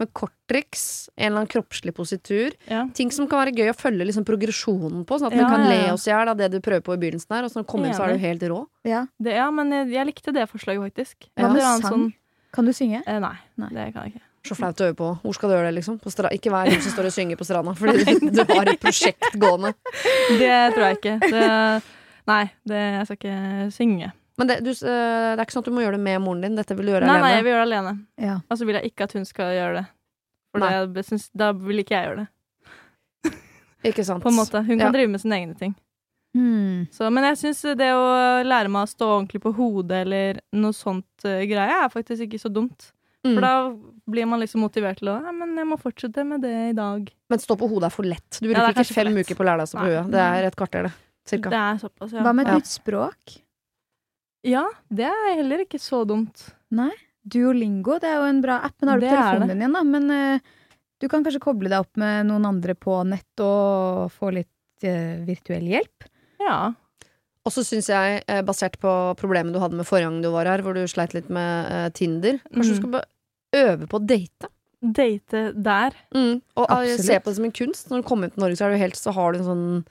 Men 0.00 0.08
korttriks, 0.16 1.10
en 1.18 1.26
eller 1.26 1.42
annen 1.42 1.50
kroppslig 1.52 1.92
positur, 1.94 2.54
Ja. 2.70 2.86
ting 2.94 3.10
som 3.10 3.26
kan 3.28 3.44
være 3.44 3.52
gøy 3.54 3.68
å 3.68 3.76
følge 3.76 4.06
liksom 4.08 4.24
progresjonen 4.24 5.04
på, 5.04 5.18
sånn 5.20 5.26
at 5.28 5.34
Ja, 5.36 5.42
man 5.42 5.50
kan 5.50 5.64
ja, 5.68 5.86
le 5.88 5.92
oss 5.92 6.06
i 6.06 6.10
hjel 6.10 6.28
av 6.32 6.38
det 6.38 6.50
du 6.52 6.60
prøver 6.60 6.80
på 6.80 6.94
i 6.94 6.96
begynnelsen 6.96 7.28
her, 7.36 7.44
og 7.44 7.50
så 7.52 7.60
når 7.60 7.66
du 7.66 7.70
kommer 7.72 7.86
inn, 7.88 7.94
så 7.94 8.08
er 8.08 8.12
du 8.14 8.18
helt 8.24 8.40
rå. 8.48 8.66
Ja. 8.88 9.02
Det, 9.20 9.34
ja, 9.36 9.50
men 9.50 9.70
jeg, 9.70 9.90
jeg 9.92 10.06
likte 10.08 10.32
det 10.32 10.48
forslaget, 10.48 10.80
faktisk. 10.88 11.28
Hva 11.36 11.52
med 11.52 11.60
eller 11.60 11.82
sang? 11.82 11.82
Sånn, 11.92 12.14
Kan 12.52 12.66
du 12.66 12.72
synge? 12.72 13.02
eh, 13.06 13.18
nei, 13.22 13.36
Nei. 13.56 13.68
det 13.74 13.92
kan 13.94 14.04
jeg 14.06 14.14
ikke. 14.14 14.24
Så 14.48 14.56
flaut 14.56 14.80
å 14.80 14.86
øve 14.88 14.96
på. 14.96 15.08
Hvor 15.22 15.34
skal 15.36 15.50
du 15.50 15.54
gjøre 15.54 15.68
det, 15.68 15.74
liksom? 15.76 15.98
På 16.00 16.08
ikke 16.32 16.50
vær 16.50 16.70
hun 16.72 16.80
som 16.80 16.92
står 16.94 17.08
og 17.10 17.12
synger 17.12 17.36
på 17.36 17.44
stranda, 17.44 17.74
fordi 17.76 18.04
du, 18.08 18.30
du 18.32 18.40
har 18.54 18.70
et 18.72 18.80
prosjekt 18.80 19.34
gående. 19.36 19.74
Det 20.40 20.54
tror 20.72 20.84
jeg 20.86 20.96
ikke. 20.96 21.18
Det, 21.28 21.44
nei, 22.30 22.40
det, 22.64 22.80
jeg 22.80 23.04
skal 23.10 23.18
ikke 23.20 23.70
synge. 23.76 24.08
Men 24.40 24.48
det, 24.48 24.56
du, 24.64 24.70
eh, 24.70 24.80
det 24.80 25.36
er 25.36 25.44
ikke 25.44 25.52
sånn 25.58 25.66
at 25.66 25.68
du 25.68 25.74
må 25.76 25.82
gjøre 25.84 25.98
det 25.98 26.04
med 26.06 26.22
moren 26.24 26.40
din. 26.46 26.56
Dette 26.56 26.72
vil 26.78 26.88
du 26.88 26.94
gjøre 26.94 27.04
Nei, 27.10 27.18
nei, 27.20 27.32
jeg 27.34 27.44
vil 27.44 27.52
gjøre 27.52 27.66
det 27.66 27.68
alene. 27.68 27.92
Ja. 28.16 28.38
Og 28.48 28.56
så 28.56 28.64
vil 28.64 28.78
jeg 28.80 28.88
ikke 28.94 29.04
at 29.10 29.12
hun 29.18 29.28
skal 29.28 29.52
gjøre 29.58 29.74
det. 29.82 29.86
For 30.50 30.64
det, 30.64 30.70
jeg 30.96 31.04
syns- 31.12 31.28
da 31.36 31.50
vil 31.52 31.82
ikke 31.84 31.94
jeg 31.98 32.08
gjøre 32.08 32.24
det. 32.24 33.34
Ikke 33.92 34.04
sant? 34.04 34.22
På 34.24 34.28
en 34.32 34.36
måte. 34.40 34.60
Hun 34.64 34.78
kan 34.78 34.88
Ja. 34.88 34.92
drive 34.92 35.08
med 35.12 35.20
sine 35.20 35.36
egne 35.36 35.54
ting. 35.60 35.76
Hmm. 36.36 36.86
Så, 36.94 37.08
men 37.10 37.26
jeg 37.30 37.40
syns 37.40 37.64
det 37.78 37.90
å 37.90 38.06
lære 38.46 38.70
meg 38.70 38.86
å 38.86 38.90
stå 38.90 39.08
ordentlig 39.16 39.42
på 39.42 39.52
hodet 39.56 40.04
eller 40.04 40.40
noe 40.54 40.76
sånt 40.76 41.26
uh, 41.26 41.42
greie, 41.42 41.78
er 41.82 41.92
faktisk 41.92 42.28
ikke 42.28 42.42
så 42.42 42.52
dumt. 42.52 42.92
Mm. 43.26 43.34
For 43.34 43.44
da 43.44 43.54
blir 44.08 44.28
man 44.30 44.40
liksom 44.40 44.62
motivert 44.64 45.02
til 45.02 45.10
å 45.12 45.18
Nei, 45.20 45.32
men 45.36 45.58
jeg 45.60 45.68
må 45.68 45.76
fortsette 45.80 46.22
med 46.24 46.40
det 46.40 46.54
i 46.70 46.76
dag. 46.76 47.10
Men 47.28 47.42
stå 47.42 47.56
på 47.60 47.68
hodet 47.68 47.90
er 47.90 47.92
for 47.92 48.08
lett. 48.08 48.38
Du 48.38 48.46
bruker 48.48 48.62
er 48.70 48.72
ikke 48.72 48.96
fem 48.96 49.18
uker 49.18 49.36
på 49.36 49.44
å 49.44 49.48
lære 49.50 49.60
deg 49.60 49.68
å 49.68 49.72
stå 49.74 49.80
på 49.82 49.90
huet. 49.90 50.12
Det 50.14 50.22
er 50.24 50.48
et 50.48 50.56
kvarter, 50.56 50.88
det. 50.88 50.92
Cirka. 51.28 51.52
Det 51.52 51.60
er 51.60 51.80
såpass, 51.82 52.14
ja. 52.16 52.24
Hva 52.24 52.32
med 52.32 52.46
et 52.46 52.52
Ja. 52.52 52.60
nytt 52.62 52.70
språk? 52.70 53.36
Ja, 54.48 54.64
det 54.88 55.10
er 55.10 55.34
heller 55.36 55.66
ikke 55.66 55.78
så 55.82 56.00
dumt. 56.08 56.46
Nei. 56.72 56.92
Duolingo 57.20 57.98
det 58.00 58.08
er 58.08 58.22
jo 58.22 58.30
en 58.30 58.40
bra 58.40 58.56
app. 58.64 58.78
Men 58.80 58.88
har 58.88 59.02
du 59.02 59.04
Det 59.04 59.10
telefonen 59.12 59.52
din 59.52 59.60
igjen, 59.60 59.76
da? 59.76 59.82
Men 59.84 60.10
uh, 60.10 60.40
du 61.00 61.08
kan 61.08 61.24
kanskje 61.24 61.42
koble 61.44 61.68
deg 61.68 61.84
opp 61.84 62.00
med 62.00 62.30
noen 62.30 62.48
andre 62.48 62.74
på 62.74 63.02
nett 63.04 63.44
og 63.44 64.08
få 64.16 64.32
litt 64.32 64.88
uh, 64.88 65.20
virtuell 65.28 65.68
hjelp? 65.68 66.08
Ja. 66.40 66.72
Og 67.46 67.52
så 67.54 67.62
syns 67.64 67.88
jeg, 67.88 68.22
eh, 68.28 68.42
basert 68.44 68.76
på 68.80 68.90
problemet 69.16 69.52
du 69.54 69.60
hadde 69.62 69.76
med 69.78 69.86
forrige 69.88 70.08
gang 70.10 70.22
du 70.22 70.30
var 70.34 70.44
her, 70.50 70.60
hvor 70.62 70.74
du 70.76 70.82
sleit 70.88 71.14
litt 71.16 71.30
med 71.32 71.70
eh, 71.72 71.88
Tinder, 71.96 72.40
kanskje 72.52 72.74
du 72.74 72.74
Mhm. 72.74 72.80
skal 72.82 72.90
bare 72.90 73.08
øve 73.56 73.86
på 73.88 73.98
å 74.00 74.06
date? 74.06 74.50
Date 74.80 75.40
der. 75.62 75.92
Mm. 76.14 76.40
Og 76.56 76.66
eh, 76.70 76.76
Absolutt. 76.76 77.06
se 77.06 77.18
på 77.20 77.24
det 77.30 77.36
som 77.36 77.44
en 77.44 77.52
kunst. 77.52 77.88
Når 77.90 78.02
du 78.02 78.08
kommer 78.08 78.30
til 78.32 78.40
Norge, 78.40 78.56
så 78.56 78.70
du 78.70 78.76
helt 78.80 78.96
Så 78.96 79.12
har 79.12 79.32
du 79.32 79.38
en 79.38 79.44
sånn 79.44 79.84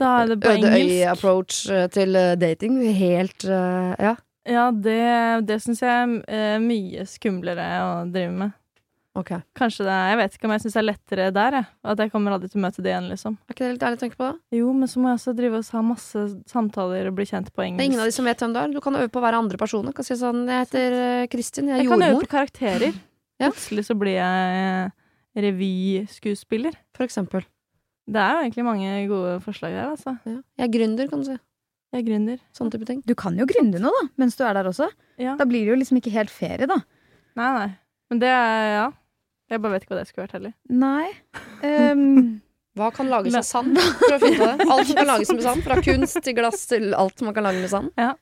øde 0.00 0.36
øye-approach 0.72 1.90
til 1.92 2.12
dating. 2.40 2.80
Helt 2.94 3.44
Ja. 3.44 4.16
Ja, 4.44 4.70
det, 4.72 5.46
det 5.46 5.60
syns 5.62 5.80
jeg 5.80 6.22
er 6.26 6.58
mye 6.58 7.04
skumlere 7.06 7.66
å 7.80 8.12
drive 8.12 8.32
med. 8.32 8.52
Ok. 9.12 9.30
Er 9.36 9.42
Kanskje 9.58 9.84
det 9.84 9.92
er 9.92 10.06
Jeg 10.08 10.18
vet 10.22 10.36
ikke 10.38 10.46
om 10.48 10.52
jeg 10.54 10.62
syns 10.62 10.72
det 10.76 10.80
er 10.80 10.86
lettere 10.86 11.24
der, 11.36 11.56
jeg. 11.58 11.66
At 11.92 12.00
jeg 12.00 12.12
kommer 12.14 12.32
aldri 12.32 12.48
til 12.48 12.60
å 12.60 12.64
møte 12.64 12.80
det 12.84 12.92
igjen, 12.94 13.10
liksom. 13.12 13.34
ikke 13.52 13.60
det 13.66 13.72
litt 13.74 13.84
ærlig 13.84 13.98
å 13.98 14.02
tenke 14.02 14.16
på? 14.16 14.28
da? 14.30 14.56
Jo, 14.56 14.70
men 14.72 14.88
så 14.88 15.02
må 15.02 15.10
jeg 15.10 15.18
også 15.20 15.34
drive 15.36 15.60
og 15.60 15.68
ha 15.76 15.82
masse 15.84 16.22
samtaler 16.48 17.10
og 17.10 17.18
bli 17.18 17.26
kjent 17.28 17.50
på 17.52 17.64
engelsk. 17.66 17.82
Det 17.82 17.84
er 17.84 17.90
ingen 17.92 18.00
av 18.04 18.08
de 18.08 18.16
som 18.16 18.30
vet 18.30 18.40
hvem 18.40 18.54
du 18.56 18.60
er. 18.62 18.72
Du 18.72 18.80
kan 18.80 18.96
øve 18.96 19.12
på 19.12 19.20
å 19.20 19.26
være 19.26 19.42
andre 19.44 19.60
personer. 19.60 19.92
Kan 19.92 20.08
si 20.08 20.16
sånn 20.16 20.46
Jeg 20.48 20.64
heter 20.64 20.96
eh, 21.02 21.26
Kristin, 21.32 21.68
jeg 21.68 21.76
er 21.76 21.84
Jeg 21.84 21.92
kan 21.92 22.06
øve 22.08 22.24
på 22.24 22.32
karakterer. 22.32 22.96
Ja. 23.42 23.50
Plutselig 23.52 23.84
så 23.90 23.98
blir 24.00 24.16
jeg 24.16 24.90
revyskuespiller. 25.44 26.76
For 26.96 27.04
eksempel. 27.04 27.44
Det 28.08 28.18
er 28.20 28.32
jo 28.34 28.46
egentlig 28.46 28.64
mange 28.66 28.94
gode 29.10 29.36
forslag 29.44 29.76
her, 29.76 29.92
altså. 29.92 30.16
Ja. 30.26 30.40
Jeg 30.58 30.66
er 30.66 30.72
gründer, 30.74 31.08
kan 31.10 31.22
du 31.22 31.28
si. 31.30 31.36
Jeg 31.92 32.00
er 32.00 32.06
gründer. 32.08 32.40
Sånn 32.56 32.72
type 32.72 32.88
ting. 32.88 33.02
Du 33.04 33.12
kan 33.18 33.36
jo 33.36 33.44
gründe 33.48 33.80
nå, 33.82 33.92
da, 33.92 34.02
mens 34.20 34.36
du 34.38 34.42
er 34.48 34.56
der 34.56 34.70
også. 34.72 34.88
Ja. 35.20 35.36
Da 35.36 35.44
blir 35.48 35.66
det 35.66 35.74
jo 35.74 35.78
liksom 35.78 36.00
ikke 36.00 36.14
helt 36.14 36.32
ferie, 36.32 36.66
da. 36.70 36.80
Nei, 37.38 37.50
nei. 37.58 37.70
Men 38.12 38.20
det 38.24 38.32
er 38.32 38.66
Ja. 38.72 38.88
Jeg 39.52 39.60
bare 39.60 39.74
vet 39.74 39.84
ikke 39.84 39.92
hva 39.92 40.00
det 40.00 40.08
skulle 40.08 40.24
vært 40.24 40.38
heller. 40.38 40.54
Nei. 40.72 41.10
Um, 41.60 42.40
Hva 42.78 42.88
kan 42.96 43.10
lages 43.12 43.34
av 43.36 43.44
sand? 43.44 43.76
for 43.76 44.14
å 44.16 44.20
finne 44.22 44.46
det. 44.48 44.66
Alt 44.72 44.88
som 44.88 44.96
kan 44.96 45.10
lages 45.10 45.32
med 45.34 45.42
sand. 45.44 45.64
Fra 45.66 45.76
kunst 45.84 46.22
til 46.24 46.36
glass 46.38 46.62
til 46.70 46.94
alt 46.96 47.20
man 47.26 47.36
kan 47.36 47.44
lage 47.44 47.60
med 47.60 47.68
sand. 47.68 47.90
Ja, 48.00 48.14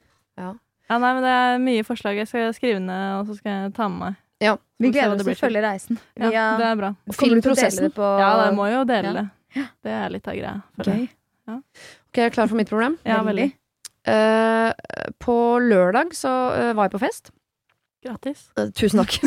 nei, 0.98 1.12
men 1.14 1.22
det 1.22 1.34
er 1.36 1.60
mye 1.62 1.84
forslag. 1.86 2.18
Jeg 2.18 2.26
skal 2.26 2.50
skrive 2.56 2.80
ned, 2.82 3.20
og 3.20 3.30
så 3.30 3.36
skal 3.38 3.52
jeg 3.54 3.74
ta 3.76 3.86
med 3.92 4.02
meg. 4.02 4.18
Ja. 4.40 4.56
vi 4.80 4.88
gleder 4.90 5.14
det 5.14 5.22
oss 5.22 5.28
til 5.28 5.36
å 5.36 5.42
følge 5.44 5.62
reisen. 5.62 6.00
Ja, 6.18 6.30
ja, 6.34 6.46
det 6.58 6.66
er 6.66 6.78
bra. 6.80 6.90
Filmprosessen. 7.14 7.92
Ja, 7.94 8.30
jeg 8.46 8.56
må 8.56 8.66
jo 8.72 8.82
dele 8.88 9.12
Ja. 9.12 9.14
det. 9.20 9.66
Det 9.86 9.94
er 10.00 10.12
litt 10.16 10.26
av 10.26 10.34
greia. 10.34 10.62
Okay. 10.80 11.08
Ok, 11.50 12.18
jeg 12.18 12.30
er 12.30 12.34
klar 12.34 12.50
for 12.50 12.58
mitt 12.58 12.70
problem. 12.70 12.98
Ja, 13.06 13.22
Veldig. 13.22 13.46
veldig. 13.46 13.56
Eh, 14.10 15.12
på 15.20 15.36
lørdag 15.62 16.14
så 16.16 16.30
uh, 16.56 16.72
var 16.74 16.88
jeg 16.88 16.94
på 16.96 17.02
fest. 17.02 17.30
Gratis. 18.00 18.46
Eh, 18.56 18.70
tusen 18.76 19.02
takk. 19.02 19.18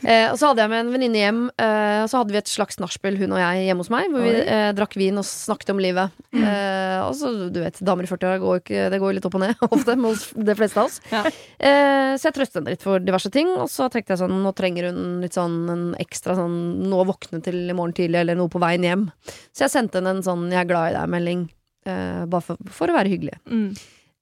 Eh, 0.00 0.30
og 0.32 0.38
så 0.40 0.48
hadde 0.48 0.62
jeg 0.64 0.70
med 0.72 0.80
en 0.80 0.90
venninne 0.94 1.18
hjem. 1.20 1.40
eh, 1.60 2.00
og 2.02 2.08
så 2.08 2.20
hadde 2.20 2.32
vi 2.32 2.38
et 2.40 2.48
slags 2.50 2.78
nachspiel, 2.80 3.18
hun 3.20 3.34
og 3.36 3.40
jeg, 3.42 3.66
hjemme 3.66 3.84
hos 3.84 3.90
meg. 3.92 4.08
Hvor 4.10 4.22
vi 4.24 4.30
eh, 4.40 4.70
drakk 4.74 4.94
vin 4.98 5.20
og 5.20 5.26
snakket 5.28 5.72
om 5.74 5.82
livet. 5.82 6.14
Eh, 6.34 6.96
og 7.04 7.12
så, 7.18 7.30
du 7.52 7.58
vet, 7.60 7.76
damer 7.84 8.06
i 8.06 8.10
40-åra 8.10 8.40
går 8.40 8.62
ikke 8.62 8.86
Det 8.90 9.00
går 9.02 9.12
jo 9.12 9.16
litt 9.18 9.28
opp 9.28 9.36
og 9.36 9.42
ned 9.44 9.62
ofte 9.68 9.96
med 10.00 10.24
de 10.48 10.56
fleste 10.58 10.80
av 10.80 10.88
oss. 10.88 10.96
Ja. 11.12 11.22
Eh, 11.60 12.16
så 12.16 12.30
jeg 12.30 12.36
trøstet 12.38 12.58
henne 12.62 12.74
litt 12.74 12.86
for 12.86 13.04
diverse 13.04 13.30
ting. 13.34 13.52
Og 13.60 13.68
så 13.70 13.90
tenkte 13.92 14.16
jeg 14.16 14.22
sånn, 14.24 14.40
nå 14.42 14.54
trenger 14.58 14.88
hun 14.88 15.20
litt 15.22 15.36
sånn 15.36 15.60
en 15.70 15.86
ekstra 16.00 16.38
sånn 16.40 16.58
noe 16.88 17.04
å 17.04 17.10
våkne 17.12 17.42
til 17.44 17.60
i 17.68 17.76
morgen 17.76 17.94
tidlig, 18.00 18.22
eller 18.24 18.40
noe 18.40 18.50
på 18.50 18.62
veien 18.64 18.88
hjem. 18.88 19.06
Så 19.52 19.66
jeg 19.68 19.76
sendte 19.76 20.00
henne 20.00 20.16
en 20.16 20.26
sånn 20.26 20.48
'jeg 20.48 20.64
er 20.64 20.70
glad 20.72 20.90
i 20.90 20.96
deg'-melding. 20.96 21.46
Eh, 21.86 22.24
bare 22.26 22.44
for, 22.48 22.56
for 22.72 22.88
å 22.88 22.96
være 22.96 23.12
hyggelig. 23.12 23.36
Mm. 23.46 23.70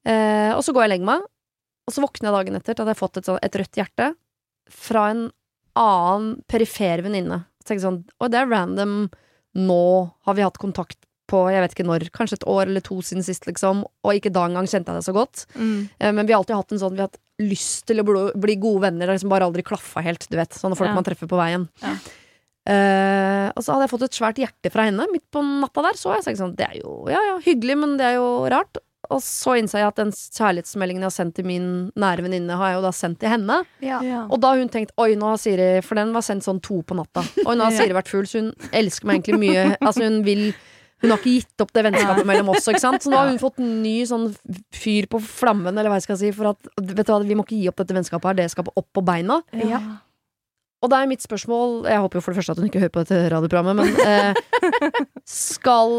Eh, 0.09 0.53
og 0.57 0.63
så 0.67 0.75
går 0.75 0.85
jeg 0.85 0.91
og 0.91 0.95
legger 0.97 1.13
meg, 1.15 1.29
og 1.89 1.95
så 1.95 2.05
våkner 2.05 2.29
jeg 2.29 2.37
dagen 2.37 2.59
etter 2.59 2.75
til 2.77 2.85
at 2.85 2.91
jeg 2.91 2.95
har 2.95 3.01
fått 3.01 3.21
et, 3.21 3.29
sånn, 3.29 3.41
et 3.43 3.59
rødt 3.63 3.81
hjerte 3.81 4.09
fra 4.69 5.09
en 5.15 5.23
annen 5.79 6.33
perifer 6.51 7.01
venninne. 7.07 7.43
Så 7.63 7.71
tenker 7.71 7.81
jeg 7.81 7.87
sånn 7.87 8.03
Og 8.21 8.33
det 8.33 8.43
er 8.43 8.51
random. 8.51 8.97
Nå 9.59 9.85
har 10.29 10.37
vi 10.37 10.45
hatt 10.45 10.61
kontakt 10.61 11.01
på 11.29 11.43
jeg 11.53 11.61
vet 11.61 11.75
ikke 11.75 11.87
når, 11.89 12.07
kanskje 12.15 12.39
et 12.39 12.47
år 12.49 12.71
eller 12.71 12.85
to 12.85 12.99
siden 13.05 13.25
sist, 13.25 13.45
liksom. 13.49 13.83
Og 14.05 14.17
ikke 14.17 14.33
da 14.33 14.47
engang 14.49 14.69
kjente 14.69 14.93
jeg 14.93 15.01
det 15.01 15.09
så 15.09 15.17
godt. 15.17 15.45
Mm. 15.57 15.89
Eh, 16.01 16.13
men 16.17 16.29
vi 16.29 16.33
har 16.33 16.41
alltid 16.41 16.57
hatt 16.57 16.73
en 16.73 16.81
sånn 16.81 16.95
Vi 16.97 17.03
har 17.03 17.11
hatt 17.11 17.21
lyst 17.39 17.85
til 17.89 18.01
å 18.03 18.07
bli, 18.07 18.57
gode 18.61 18.85
venner. 18.87 19.05
Det 19.05 19.13
har 19.13 19.19
liksom 19.19 19.33
bare 19.33 19.49
aldri 19.49 19.65
klaffa 19.67 20.03
helt, 20.05 20.25
du 20.29 20.39
vet. 20.41 20.57
Sånne 20.57 20.79
folk 20.79 20.91
Ja. 20.91 20.97
man 20.97 21.07
treffer 21.07 21.29
på 21.31 21.39
veien. 21.39 21.69
Ja. 21.85 21.95
Uh, 22.69 23.49
og 23.57 23.63
så 23.65 23.73
hadde 23.73 23.87
jeg 23.87 23.93
fått 23.95 24.03
et 24.05 24.17
svært 24.19 24.41
hjerte 24.43 24.71
fra 24.75 24.85
henne 24.85 25.07
midt 25.09 25.25
på 25.33 25.41
natta 25.41 25.85
der. 25.87 25.97
Så 25.97 26.13
jeg 26.13 26.27
tenkte 26.27 26.43
sånn, 26.43 26.57
det 26.59 26.67
er 26.67 26.81
jo 26.83 27.07
ja, 27.09 27.21
ja, 27.31 27.37
hyggelig, 27.45 27.77
men 27.81 27.97
det 28.01 28.11
er 28.11 28.19
jo 28.19 28.29
rart. 28.53 28.81
Og 29.15 29.23
så 29.25 29.57
innså 29.59 29.81
jeg 29.81 29.89
at 29.89 30.01
den 30.01 30.11
kjærlighetsmeldingen 30.13 31.05
jeg 31.05 31.09
har 31.09 31.17
sendt 31.17 31.37
til 31.39 31.47
min 31.49 31.69
nære 31.99 32.25
venninne, 32.27 32.57
har 32.61 32.73
jeg 32.73 32.79
jo 32.79 32.87
da 32.87 32.93
sendt 32.97 33.21
til 33.23 33.33
henne. 33.33 33.61
Ja. 33.85 34.01
Ja. 34.05 34.25
Og 34.29 34.41
da 34.43 34.53
har 34.53 34.61
hun 34.61 34.73
tenkt 34.73 34.93
oi, 35.01 35.15
nå 35.19 35.31
har 35.33 35.41
Siri 35.41 35.69
For 35.87 35.99
den 35.99 36.13
var 36.17 36.25
sendt 36.27 36.47
sånn 36.47 36.61
to 36.65 36.81
på 36.85 36.97
natta. 36.99 37.25
Oi, 37.45 37.55
nå 37.55 37.65
har 37.65 37.77
Siri 37.79 37.97
vært 37.97 38.11
full, 38.13 38.27
så 38.29 38.43
hun 38.43 38.51
elsker 38.77 39.09
meg 39.09 39.21
egentlig 39.23 39.41
mye. 39.47 39.69
Altså 39.79 40.05
hun 40.05 40.21
vil 40.27 40.51
Hun 40.99 41.13
har 41.15 41.21
ikke 41.21 41.37
gitt 41.37 41.63
opp 41.63 41.71
det 41.77 41.85
vennskapet 41.87 42.27
mellom 42.27 42.49
oss, 42.51 42.67
ikke 42.67 42.83
sant. 42.83 43.05
Så 43.05 43.13
nå 43.13 43.21
har 43.21 43.29
hun 43.31 43.39
fått 43.39 43.61
en 43.63 43.77
ny 43.85 44.01
sånn 44.11 44.33
fyr 44.75 45.07
på 45.07 45.21
flammen, 45.23 45.71
eller 45.71 45.93
hva 45.93 46.01
jeg 46.01 46.09
skal 46.09 46.19
si, 46.19 46.33
for 46.35 46.51
at 46.51 46.71
vet 46.75 47.07
du 47.07 47.13
hva, 47.15 47.21
vi 47.23 47.37
må 47.39 47.45
ikke 47.47 47.61
gi 47.61 47.69
opp 47.71 47.79
dette 47.79 47.95
vennskapet 47.95 48.33
her, 48.33 48.39
det 48.41 48.49
skal 48.51 48.67
opp 48.73 48.89
på 48.99 49.05
beina. 49.07 49.37
Ja. 49.55 49.79
Og 50.83 50.91
da 50.93 51.01
er 51.03 51.09
mitt 51.11 51.25
spørsmål 51.25 51.89
Jeg 51.91 52.03
håper 52.05 52.19
jo 52.19 52.23
for 52.23 52.31
det 52.35 52.39
første 52.39 52.55
at 52.55 52.61
hun 52.61 52.69
ikke 52.69 52.83
hører 52.83 52.95
på 52.95 53.03
dette 53.05 53.21
radioprogrammet, 53.33 53.79
men 53.79 53.89
eh, 54.03 54.35
skal, 55.27 55.95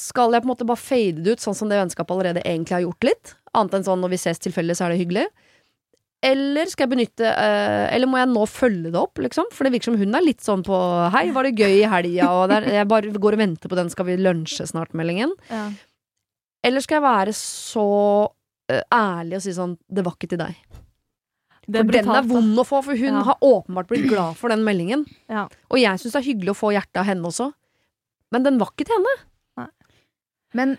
skal 0.00 0.32
jeg 0.34 0.42
på 0.44 0.48
en 0.48 0.54
måte 0.54 0.66
bare 0.68 0.80
fade 0.80 1.22
det 1.24 1.36
ut, 1.36 1.42
sånn 1.42 1.56
som 1.58 1.68
det 1.70 1.78
vennskapet 1.80 2.14
allerede 2.14 2.42
egentlig 2.46 2.76
har 2.78 2.86
gjort 2.86 3.06
litt? 3.10 3.34
Annet 3.56 3.78
enn 3.78 3.86
sånn 3.86 4.00
når 4.02 4.12
vi 4.14 4.20
ses 4.22 4.40
tilfeldig, 4.44 4.76
så 4.78 4.86
er 4.86 4.94
det 4.94 5.00
hyggelig. 5.02 5.26
Eller 6.26 6.66
skal 6.66 6.88
jeg 6.88 6.90
benytte 6.96 7.28
uh, 7.30 7.84
Eller 7.94 8.10
må 8.10 8.18
jeg 8.18 8.26
nå 8.32 8.40
følge 8.50 8.90
det 8.90 8.98
opp, 8.98 9.20
liksom? 9.22 9.46
For 9.54 9.62
det 9.62 9.70
virker 9.76 9.92
som 9.92 9.98
hun 10.00 10.16
er 10.18 10.24
litt 10.24 10.42
sånn 10.42 10.64
på 10.66 10.78
Hei, 11.14 11.28
var 11.30 11.46
det 11.46 11.52
gøy 11.60 11.76
i 11.76 11.86
helga? 11.86 12.30
Og 12.34 12.48
der, 12.50 12.66
jeg 12.74 12.88
bare 12.90 13.12
går 13.14 13.36
og 13.36 13.42
venter 13.44 13.70
på 13.70 13.78
den 13.78 13.92
skal 13.92 14.08
vi 14.08 14.16
lunsje 14.18 14.66
snart-meldingen. 14.66 15.30
Ja. 15.46 15.68
Eller 16.66 16.82
skal 16.82 16.98
jeg 16.98 17.06
være 17.06 17.36
så 17.38 17.86
uh, 18.26 18.82
ærlig 18.90 19.38
og 19.38 19.44
si 19.46 19.54
sånn 19.54 19.76
Det 19.86 20.02
var 20.08 20.18
ikke 20.18 20.32
til 20.34 20.42
deg. 20.42 20.58
Det 21.68 21.84
For 21.84 21.94
den 22.00 22.10
er 22.16 22.26
vond 22.26 22.58
å 22.58 22.64
få, 22.66 22.82
for 22.82 22.96
hun 22.98 23.14
Ja. 23.20 23.22
har 23.28 23.42
åpenbart 23.44 23.90
blitt 23.90 24.08
glad 24.08 24.38
for 24.40 24.50
den 24.50 24.64
meldingen. 24.66 25.04
Ja. 25.30 25.46
Og 25.70 25.78
jeg 25.78 26.00
syns 26.00 26.14
det 26.16 26.22
er 26.24 26.30
hyggelig 26.32 26.54
å 26.56 26.60
få 26.64 26.72
hjertet 26.74 27.02
av 27.02 27.06
henne 27.06 27.28
også. 27.28 27.50
Men 28.32 28.42
den 28.42 28.58
var 28.58 28.72
ikke 28.72 28.88
til 28.88 28.96
henne. 28.96 29.12
Men 30.56 30.76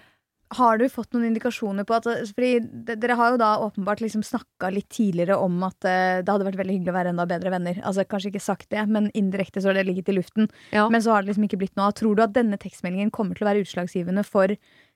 har 0.58 0.79
du 0.82 0.88
fått 0.89 1.13
noen 1.13 1.27
indikasjoner 1.27 1.86
på 1.86 1.93
at 1.99 2.08
Fordi 2.34 2.51
dere 2.89 3.17
har 3.19 3.34
jo 3.34 3.38
da 3.41 3.51
åpenbart 3.67 4.01
liksom 4.01 4.23
snakka 4.25 4.71
litt 4.73 4.89
tidligere 4.89 5.38
om 5.38 5.62
at 5.67 5.86
eh, 5.86 6.21
det 6.23 6.32
hadde 6.32 6.47
vært 6.47 6.58
veldig 6.58 6.77
hyggelig 6.77 6.93
å 6.93 6.97
være 6.97 7.13
enda 7.13 7.27
bedre 7.29 7.53
venner. 7.53 7.77
Altså 7.86 8.05
Kanskje 8.10 8.32
ikke 8.34 8.43
sagt 8.43 8.69
det, 8.73 8.88
men 8.89 9.12
indirekte 9.17 9.62
så 9.62 9.69
har 9.69 9.77
det 9.77 9.86
ligget 9.86 10.10
i 10.10 10.17
luften. 10.17 10.49
Ja. 10.73 10.88
Men 10.89 11.05
så 11.05 11.13
har 11.13 11.21
det 11.21 11.32
liksom 11.32 11.45
ikke 11.45 11.62
blitt 11.62 11.77
noe 11.77 11.91
av. 11.91 11.97
Tror 11.99 12.17
du 12.17 12.25
at 12.25 12.34
denne 12.34 12.58
tekstmeldingen 12.62 13.13
kommer 13.13 13.38
til 13.38 13.45
å 13.45 13.51
være 13.51 13.65
utslagsgivende 13.65 14.25
for 14.25 14.55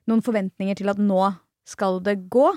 noen 0.10 0.26
forventninger 0.26 0.82
til 0.82 0.90
at 0.94 1.02
nå 1.02 1.22
skal 1.70 2.02
det 2.04 2.18
gå? 2.34 2.50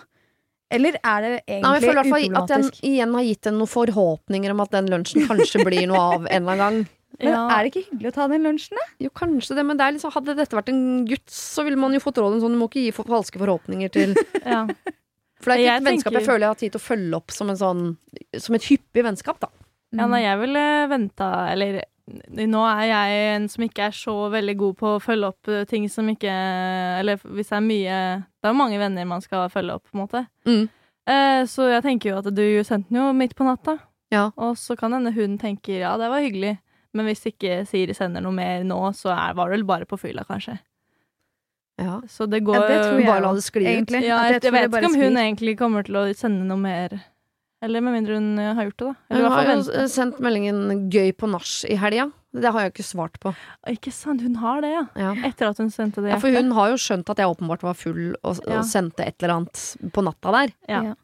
Eller 0.73 0.97
er 0.99 1.23
det 1.23 1.33
Nei, 1.47 1.61
men 1.63 1.77
jeg 1.77 1.91
føler 1.93 2.09
fall 2.11 2.41
at 2.41 2.53
jeg 2.57 2.71
igjen 2.89 3.13
har 3.15 3.27
gitt 3.29 3.47
henne 3.47 3.61
noen 3.61 3.71
forhåpninger 3.71 4.55
om 4.55 4.63
at 4.65 4.73
den 4.75 4.89
lunsjen 4.91 5.29
kanskje 5.29 5.63
blir 5.69 5.85
noe 5.91 6.01
av 6.17 6.25
en 6.25 6.41
eller 6.41 6.55
annen 6.57 6.65
gang. 6.65 6.87
Men 7.19 7.33
Ja. 7.33 7.49
er 7.49 7.65
det 7.65 7.73
ikke 7.73 7.87
hyggelig 7.91 8.11
å 8.11 8.15
ta 8.15 8.27
den 8.29 8.43
lunsjen, 8.45 8.77
da? 8.77 8.85
Jo, 9.01 9.11
kanskje 9.11 9.57
det, 9.57 9.65
men 9.67 9.77
det 9.79 9.87
liksom, 9.95 10.13
hadde 10.13 10.37
dette 10.37 10.57
vært 10.57 10.69
en 10.69 11.07
gutt, 11.09 11.27
så 11.33 11.65
ville 11.65 11.77
man 11.81 11.95
jo 11.97 12.01
fått 12.01 12.19
råd 12.21 12.37
om 12.37 12.41
sånn, 12.43 12.53
du 12.53 12.61
må 12.61 12.69
ikke 12.69 12.85
gi 12.85 12.93
for 12.93 13.09
falske 13.09 13.41
forhåpninger 13.41 13.93
til 13.95 14.15
Ja. 14.45 14.67
For 15.41 15.53
det 15.53 15.57
er 15.57 15.61
ikke 15.61 15.67
Jeg 15.69 15.77
et 15.81 15.89
vennskap 15.91 16.13
jeg 16.17 16.27
føler 16.27 16.45
jeg 16.47 16.53
har 16.53 16.61
tid 16.61 16.73
til 16.73 16.81
å 16.81 16.87
følge 16.87 17.17
opp 17.19 17.31
som 17.35 17.51
en 17.53 17.57
sånn 17.61 17.83
Som 18.41 18.55
et 18.57 18.65
hyppig 18.69 19.05
vennskap, 19.05 19.41
da. 19.41 19.49
Ja, 19.97 20.07
nei, 20.11 20.23
jeg 20.25 20.41
ville 20.41 20.65
venta 20.91 21.29
Eller 21.53 21.83
nå 22.07 22.61
er 22.71 22.85
jeg 22.87 23.21
en 23.35 23.49
som 23.51 23.65
ikke 23.67 23.89
er 23.89 23.95
så 23.97 24.15
veldig 24.31 24.57
god 24.61 24.77
på 24.79 24.91
å 24.95 25.03
følge 25.03 25.27
opp 25.33 25.49
eh, 25.51 25.65
ting 25.67 25.89
som 25.91 26.07
ikke 26.09 26.31
Eller 27.01 27.19
hvis 27.19 27.51
det 27.51 27.57
er 27.59 27.65
mye 27.67 27.97
Det 28.23 28.47
er 28.47 28.53
jo 28.55 28.61
mange 28.61 28.79
venner 28.79 29.09
man 29.11 29.25
skal 29.25 29.49
følge 29.51 29.75
opp, 29.75 29.83
på 29.91 29.97
en 29.97 30.05
måte. 30.05 30.23
Mm. 30.47 30.69
Eh, 31.11 31.41
så 31.51 31.67
jeg 31.73 31.83
tenker 31.83 32.11
jo 32.13 32.19
at 32.21 32.29
du 32.31 32.45
sendte 32.67 32.91
den 32.91 33.01
jo 33.01 33.13
midt 33.13 33.35
på 33.39 33.47
natta. 33.47 33.79
Ja. 34.15 34.29
Og 34.39 34.55
så 34.59 34.77
kan 34.79 34.95
hende 34.95 35.13
hun 35.17 35.35
tenker 35.39 35.81
ja, 35.83 35.97
det 35.99 36.09
var 36.13 36.23
hyggelig. 36.23 36.57
Men 36.97 37.09
hvis 37.11 37.27
ikke 37.29 37.61
Siri 37.69 37.95
sender 37.97 38.25
noe 38.25 38.35
mer 38.37 38.65
nå, 38.67 38.79
så 38.97 39.13
er, 39.13 39.35
var 39.37 39.51
det 39.51 39.59
vel 39.59 39.67
bare 39.69 39.89
på 39.89 39.99
fylla, 40.01 40.25
kanskje. 40.29 40.57
Ja. 41.77 41.99
Så 42.09 42.25
det 42.31 42.41
går 42.47 42.57
Ja, 42.57 42.69
det 42.71 42.77
tror 42.87 43.01
jeg 43.03 43.09
Bare 43.11 43.21
la 43.27 43.33
det 43.37 43.43
skli 43.45 43.67
ut. 43.67 43.91
Ja, 44.01 44.23
jeg, 44.31 44.41
jeg 44.41 44.53
vet 44.55 44.71
ikke 44.71 44.89
om 44.89 44.95
hun 44.97 45.03
sklir. 45.13 45.19
egentlig 45.27 45.59
kommer 45.61 45.85
til 45.85 45.99
å 46.01 46.07
sende 46.17 46.47
noe 46.49 46.57
mer. 46.61 46.95
Eller 47.65 47.83
med 47.85 47.97
mindre 47.97 48.17
hun 48.17 48.37
har 48.39 48.69
gjort 48.69 48.79
det, 48.81 48.87
da. 48.87 48.95
Eller 49.11 49.27
Hun 49.27 49.33
har 49.33 49.51
jo 49.51 49.89
sendt 49.93 50.19
meldingen 50.25 50.89
'gøy 50.93 51.13
på 51.17 51.29
nach' 51.29 51.65
i 51.69 51.77
helga. 51.81 52.11
Det 52.37 52.53
har 52.53 52.61
jeg 52.67 52.73
ikke 52.75 52.85
svart 52.85 53.17
på. 53.21 53.33
Ikke 53.73 53.93
sant, 53.93 54.21
hun 54.21 54.35
har 54.37 54.61
det, 54.61 54.73
ja. 54.75 54.85
Ja. 55.01 55.13
Etter 55.25 55.49
at 55.49 55.59
hun 55.59 55.71
sendte 55.73 56.03
det 56.05 56.11
Ja, 56.13 56.19
for 56.21 56.29
hun 56.29 56.53
har 56.53 56.69
jo 56.75 56.77
skjønt 56.77 57.09
at 57.09 57.17
jeg 57.17 57.29
åpenbart 57.33 57.63
var 57.65 57.75
full 57.75 58.15
og, 58.23 58.37
Ja. 58.47 58.59
og 58.59 58.65
sendte 58.69 59.07
et 59.07 59.17
eller 59.23 59.35
annet 59.41 59.93
på 59.93 60.05
natta 60.05 60.33
der. 60.33 60.53
Ja. 60.69 60.95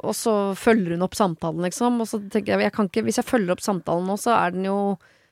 Og 0.00 0.14
så 0.16 0.34
følger 0.56 0.96
hun 0.96 1.04
opp 1.04 1.16
samtalen, 1.18 1.64
liksom. 1.66 2.00
Og 2.00 2.08
så 2.08 2.20
tenker 2.32 2.54
jeg, 2.54 2.66
jeg 2.68 2.74
kan 2.76 2.88
ikke, 2.88 3.04
hvis 3.06 3.20
jeg 3.20 3.28
følger 3.28 3.54
opp 3.56 3.64
samtalen 3.64 4.06
nå, 4.08 4.16
så 4.20 4.34
er 4.38 4.54
den 4.54 4.68
jo 4.70 4.76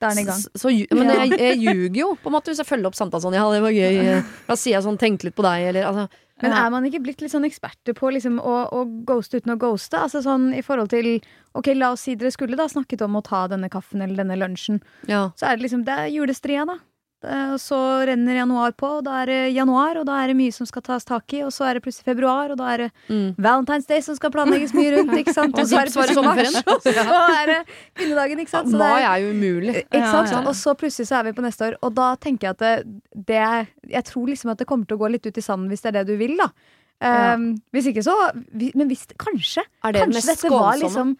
Da 0.00 0.10
er 0.10 0.16
den 0.16 0.24
i 0.24 0.28
gang. 0.28 0.42
Så, 0.56 0.72
men 0.96 1.12
jeg, 1.12 1.38
jeg 1.40 1.60
ljuger 1.60 2.00
jo, 2.02 2.10
på 2.20 2.30
en 2.30 2.36
måte, 2.36 2.52
hvis 2.52 2.60
jeg 2.62 2.68
følger 2.68 2.90
opp 2.90 2.98
samtalen 2.98 3.26
sånn. 3.28 3.38
Ja, 3.38 3.46
det 3.52 3.62
var 3.64 3.76
gøy. 3.76 4.20
Da 4.48 4.56
sier 4.56 4.78
jeg 4.78 4.86
sånn, 4.86 5.00
tenk 5.00 5.24
litt 5.24 5.36
på 5.36 5.46
deg, 5.46 5.70
eller 5.72 5.88
altså. 5.88 6.26
Men 6.40 6.54
er 6.56 6.70
man 6.72 6.86
ikke 6.88 7.02
blitt 7.04 7.20
litt 7.20 7.32
sånn 7.34 7.44
eksperter 7.44 7.92
på 7.96 8.08
liksom 8.14 8.38
å, 8.40 8.54
å 8.72 8.84
ghoste 9.08 9.40
uten 9.40 9.52
å 9.54 9.58
ghoste? 9.60 10.00
Altså 10.00 10.22
sånn 10.24 10.50
i 10.56 10.62
forhold 10.64 10.92
til 10.92 11.18
Ok, 11.52 11.72
la 11.74 11.90
oss 11.92 12.06
si 12.06 12.14
dere 12.16 12.30
skulle 12.32 12.56
da 12.56 12.68
snakket 12.70 13.02
om 13.04 13.18
å 13.18 13.24
ta 13.26 13.42
denne 13.50 13.68
kaffen 13.72 14.00
eller 14.04 14.22
denne 14.22 14.38
lunsjen. 14.38 14.78
Ja. 15.10 15.26
Så 15.36 15.48
er 15.48 15.58
det 15.58 15.66
liksom 15.66 15.82
Det 15.84 15.96
er 15.98 16.12
julestria, 16.14 16.64
da. 16.68 16.78
Eh, 17.24 17.54
så 17.60 17.76
renner 18.08 18.38
januar 18.38 18.72
på, 18.72 18.88
og 18.98 19.04
da 19.04 19.18
er 19.22 19.26
det 19.28 19.38
januar, 19.52 19.98
og 20.00 20.06
da 20.08 20.14
er 20.22 20.30
det 20.32 20.36
mye 20.38 20.52
som 20.56 20.64
skal 20.68 20.80
tas 20.86 21.04
tak 21.04 21.34
i. 21.36 21.42
Og 21.44 21.50
så 21.52 21.66
er 21.68 21.74
det 21.76 21.82
plutselig 21.84 22.06
februar, 22.08 22.50
og 22.54 22.56
da 22.56 22.68
er 22.72 22.76
det 22.84 22.90
Mm. 23.10 23.34
Valentine's 23.36 23.86
Day 23.88 24.00
som 24.00 24.16
skal 24.16 24.30
planlegges 24.30 24.72
mye 24.72 24.94
rundt. 24.96 25.12
ikke 25.18 25.34
sant? 25.34 25.52
Og 25.60 25.66
så 25.68 25.80
er 25.80 25.84
det 25.90 25.94
plutselig 25.94 26.24
mars, 26.24 26.54
og 26.64 26.80
så 26.80 27.18
er 27.42 27.46
det 27.50 27.58
kvinnedagen, 27.98 28.40
ikke 28.40 28.50
sant. 28.54 28.70
Så 28.72 28.78
Mai 28.80 29.02
er, 29.02 29.16
jo 29.24 29.32
umulig. 29.34 29.74
ikke 29.84 29.98
Ja, 30.00 30.10
sant? 30.12 30.30
ja. 30.32 30.40
Og 30.48 30.54
så 30.54 30.74
plutselig 30.74 31.08
så 31.10 31.18
er 31.20 31.24
vi 31.28 31.32
på 31.36 31.42
neste 31.44 31.66
år, 31.68 31.76
og 31.82 31.94
da 31.94 32.14
tenker 32.16 32.48
jeg 32.48 32.56
at 32.56 32.58
det, 32.58 33.26
det 33.26 33.42
Jeg 33.90 34.04
tror 34.04 34.26
liksom 34.26 34.50
at 34.52 34.58
det 34.58 34.66
kommer 34.66 34.86
til 34.86 34.96
å 34.96 35.00
gå 35.04 35.10
litt 35.10 35.26
ut 35.26 35.36
i 35.36 35.40
sanden 35.44 35.68
hvis 35.68 35.82
det 35.82 35.88
er 35.94 35.98
det 36.04 36.06
du 36.14 36.16
vil, 36.16 36.36
da. 36.40 36.48
Ja. 37.02 37.34
Um, 37.34 37.54
hvis 37.72 37.86
ikke 37.88 38.02
så 38.04 38.12
Men 38.76 38.88
hvis 38.90 39.06
Kanskje. 39.16 39.62
Er 39.84 39.92
det 39.92 40.02
Kanskje 40.02 40.34
dette 40.34 40.50
var 40.52 40.76
liksom 40.76 41.14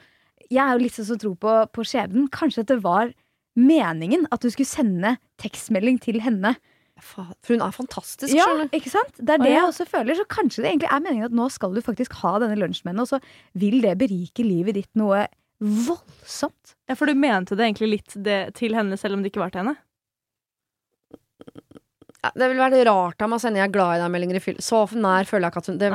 Jeg 0.51 0.61
er 0.61 0.75
jo 0.77 0.83
litt 0.83 0.93
sånn 0.93 1.07
som 1.09 1.19
tror 1.23 1.37
på, 1.41 1.55
på 1.73 1.85
skjebnen. 1.89 2.27
Kanskje 2.29 2.65
dette 2.67 2.77
var 2.85 3.13
meningen 3.61 4.27
at 4.33 4.43
du 4.43 4.51
skulle 4.53 4.69
sende 4.69 5.17
tekstmelding 5.43 6.01
til 6.03 6.21
henne. 6.25 6.55
For 7.01 7.25
hun 7.49 7.63
er 7.65 7.73
fantastisk, 7.73 8.33
Ja, 8.37 8.45
ikke 8.77 8.93
sant? 8.93 9.15
Det 9.17 9.33
er 9.37 9.41
det 9.41 9.53
jeg 9.55 9.65
også 9.65 9.87
føler. 9.89 10.19
Så 10.19 10.27
kanskje 10.29 10.65
det 10.65 10.73
egentlig 10.73 10.91
er 10.93 11.05
meningen 11.05 11.29
at 11.31 11.37
nå 11.37 11.47
skal 11.53 11.73
du 11.73 11.81
faktisk 11.85 12.19
ha 12.21 12.35
denne 12.43 12.59
lunsjen 12.61 12.85
med 12.85 12.93
henne, 12.93 13.07
og 13.07 13.13
så 13.15 13.21
vil 13.57 13.81
det 13.85 13.95
berike 14.03 14.45
livet 14.45 14.77
ditt 14.77 14.91
noe 15.01 15.25
voldsomt. 15.61 16.75
Ja, 16.89 16.97
for 16.97 17.09
du 17.09 17.17
mente 17.17 17.57
det 17.57 17.67
egentlig 17.67 17.91
litt 17.95 18.17
det, 18.17 18.41
til 18.59 18.77
henne, 18.77 18.99
selv 19.01 19.17
om 19.17 19.25
det 19.25 19.33
ikke 19.33 19.45
var 19.45 19.55
til 19.55 19.65
henne? 19.65 19.77
Ja, 22.21 22.31
Det 22.37 22.51
ville 22.51 22.61
vært 22.61 22.85
rart 22.85 23.23
av 23.25 23.31
meg 23.31 23.39
å 23.39 23.41
sende 23.41 23.61
'jeg 23.61 23.69
er 23.71 23.73
glad 23.73 23.97
i 23.97 24.01
deg'-meldinger 24.03 24.37
i 24.37 24.43
fyll. 24.45 24.59
Så 24.61 24.83
nær 24.93 25.25
føler 25.25 25.49
jeg 25.49 25.53
ikke 25.53 25.63
at 25.63 25.71
hun 25.71 25.79
Det, 25.79 25.91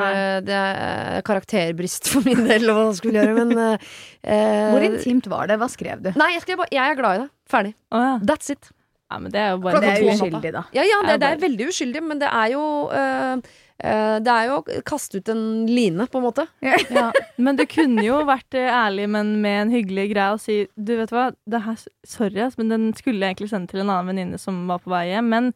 det 0.45 0.55
er 0.57 1.21
karakterbrist 1.21 2.09
for 2.09 2.25
min 2.25 2.47
del, 2.47 2.65
hva 2.65 2.87
man 2.87 2.95
skulle 2.97 3.21
gjøre, 3.21 3.45
men 3.45 3.57
eh, 3.65 3.77
eh, 4.23 4.71
Hvor 4.73 4.87
intimt 4.87 5.29
var 5.29 5.47
det? 5.47 5.59
Hva 5.61 5.69
skrev 5.69 6.01
du? 6.01 6.09
Nei, 6.17 6.33
jeg 6.33 6.41
skrev 6.41 6.57
bare 6.57 6.73
'jeg 6.73 6.89
er 6.89 6.97
glad 6.97 7.15
i 7.15 7.21
deg'. 7.23 7.29
Ferdig. 7.45 7.75
Oh, 7.91 8.01
ja. 8.01 8.17
That's 8.25 8.49
it. 8.49 8.71
ja. 9.11 9.19
Men 9.19 9.31
det 9.31 9.39
er 9.39 9.51
jo 9.53 9.61
bare 9.61 9.81
Det 9.81 9.91
er 9.91 10.15
uskyldig, 10.15 10.51
da. 10.51 10.63
Ja, 10.73 10.81
ja, 10.81 10.97
det, 11.05 11.19
det 11.21 11.29
er 11.29 11.45
veldig 11.45 11.67
uskyldig, 11.69 12.01
men 12.03 12.17
det 12.17 12.31
er 12.33 12.47
jo 12.55 12.89
eh, 12.89 13.37
eh, 13.85 14.17
Det 14.25 14.33
er 14.33 14.49
jo 14.49 14.57
å 14.57 14.81
kaste 14.81 15.21
ut 15.21 15.29
en 15.29 15.67
line, 15.69 16.07
på 16.09 16.17
en 16.17 16.25
måte. 16.25 16.47
Ja, 16.65 17.11
men 17.37 17.55
du 17.55 17.67
kunne 17.69 18.01
jo 18.01 18.25
vært 18.25 18.49
ærlig, 18.57 19.07
men 19.13 19.41
med 19.45 19.61
en 19.61 19.77
hyggelig 19.77 20.09
greie 20.15 20.33
og 20.33 20.41
si 20.41 20.65
Du, 20.73 20.97
vet 20.97 21.13
hva, 21.13 21.29
det 21.45 21.61
her, 21.69 21.77
sorry, 22.03 22.49
men 22.57 22.73
den 22.73 22.93
skulle 22.97 23.21
jeg 23.21 23.35
egentlig 23.35 23.53
sende 23.53 23.69
til 23.69 23.85
en 23.85 23.93
annen 23.93 24.09
venninne 24.09 24.41
som 24.41 24.65
var 24.65 24.81
på 24.81 24.89
vei 24.89 25.11
hjem. 25.13 25.29
Men 25.29 25.53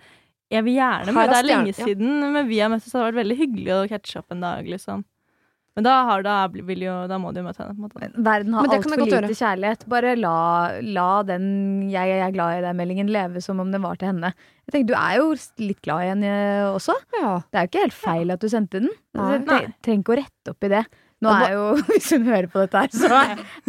jeg 0.49 0.65
vil 0.65 0.79
gjerne 0.79 1.11
men 1.11 1.17
med. 1.19 1.29
Det 1.29 1.37
er 1.37 1.47
lenge 1.47 1.77
siden, 1.77 2.11
ja. 2.23 2.33
men 2.33 2.49
vi 2.49 2.59
har 2.63 2.71
møttes, 2.73 2.89
det 2.89 2.97
hadde 2.97 3.11
vært 3.11 3.21
veldig 3.21 3.39
hyggelig 3.43 3.73
å 3.75 3.79
catche 3.91 4.21
opp 4.21 4.35
en 4.35 4.45
dag, 4.45 4.69
liksom. 4.69 5.05
Men 5.77 5.85
da, 5.85 5.93
har, 6.09 6.23
da, 6.25 6.35
vil 6.51 6.81
jo, 6.83 6.93
da 7.07 7.15
må 7.21 7.29
du 7.31 7.39
jo 7.39 7.45
møte 7.45 7.61
henne, 7.61 7.75
på 7.77 7.85
en 7.85 7.85
måte. 7.85 8.23
Verden 8.25 8.55
har 8.57 8.65
altfor 8.67 8.99
lite 8.99 9.13
gjøre. 9.13 9.35
kjærlighet. 9.37 9.85
Bare 9.87 10.15
la, 10.19 10.39
la 10.83 11.09
den 11.23 11.45
'jeg 11.87 12.17
er 12.17 12.33
glad 12.35 12.57
i 12.57 12.63
deg'-meldingen 12.65 13.11
leve 13.13 13.39
som 13.45 13.61
om 13.63 13.71
den 13.71 13.85
var 13.85 13.95
til 13.95 14.09
henne. 14.11 14.33
Jeg 14.67 14.73
tenker, 14.73 14.89
Du 14.91 14.97
er 14.99 15.13
jo 15.21 15.29
litt 15.63 15.81
glad 15.85 16.03
i 16.03 16.09
henne 16.09 16.33
også. 16.73 16.97
Ja. 17.21 17.31
Det 17.47 17.55
er 17.55 17.63
jo 17.63 17.69
ikke 17.71 17.85
helt 17.85 17.99
feil 18.01 18.31
at 18.35 18.41
du 18.41 18.49
sendte 18.49 18.81
den. 18.81 18.89
Nei. 19.15 19.37
Du 19.37 19.53
trenger 19.85 20.03
ikke 20.03 20.15
å 20.17 20.19
rette 20.19 20.51
opp 20.51 20.67
i 20.67 20.73
det. 20.73 20.83
Nå 21.19 21.31
er 21.35 21.51
jo, 21.51 21.63
Hvis 21.89 22.09
hun 22.15 22.27
hører 22.29 22.47
på 22.51 22.61
dette 22.63 22.81
her, 22.85 22.91
så 22.95 23.17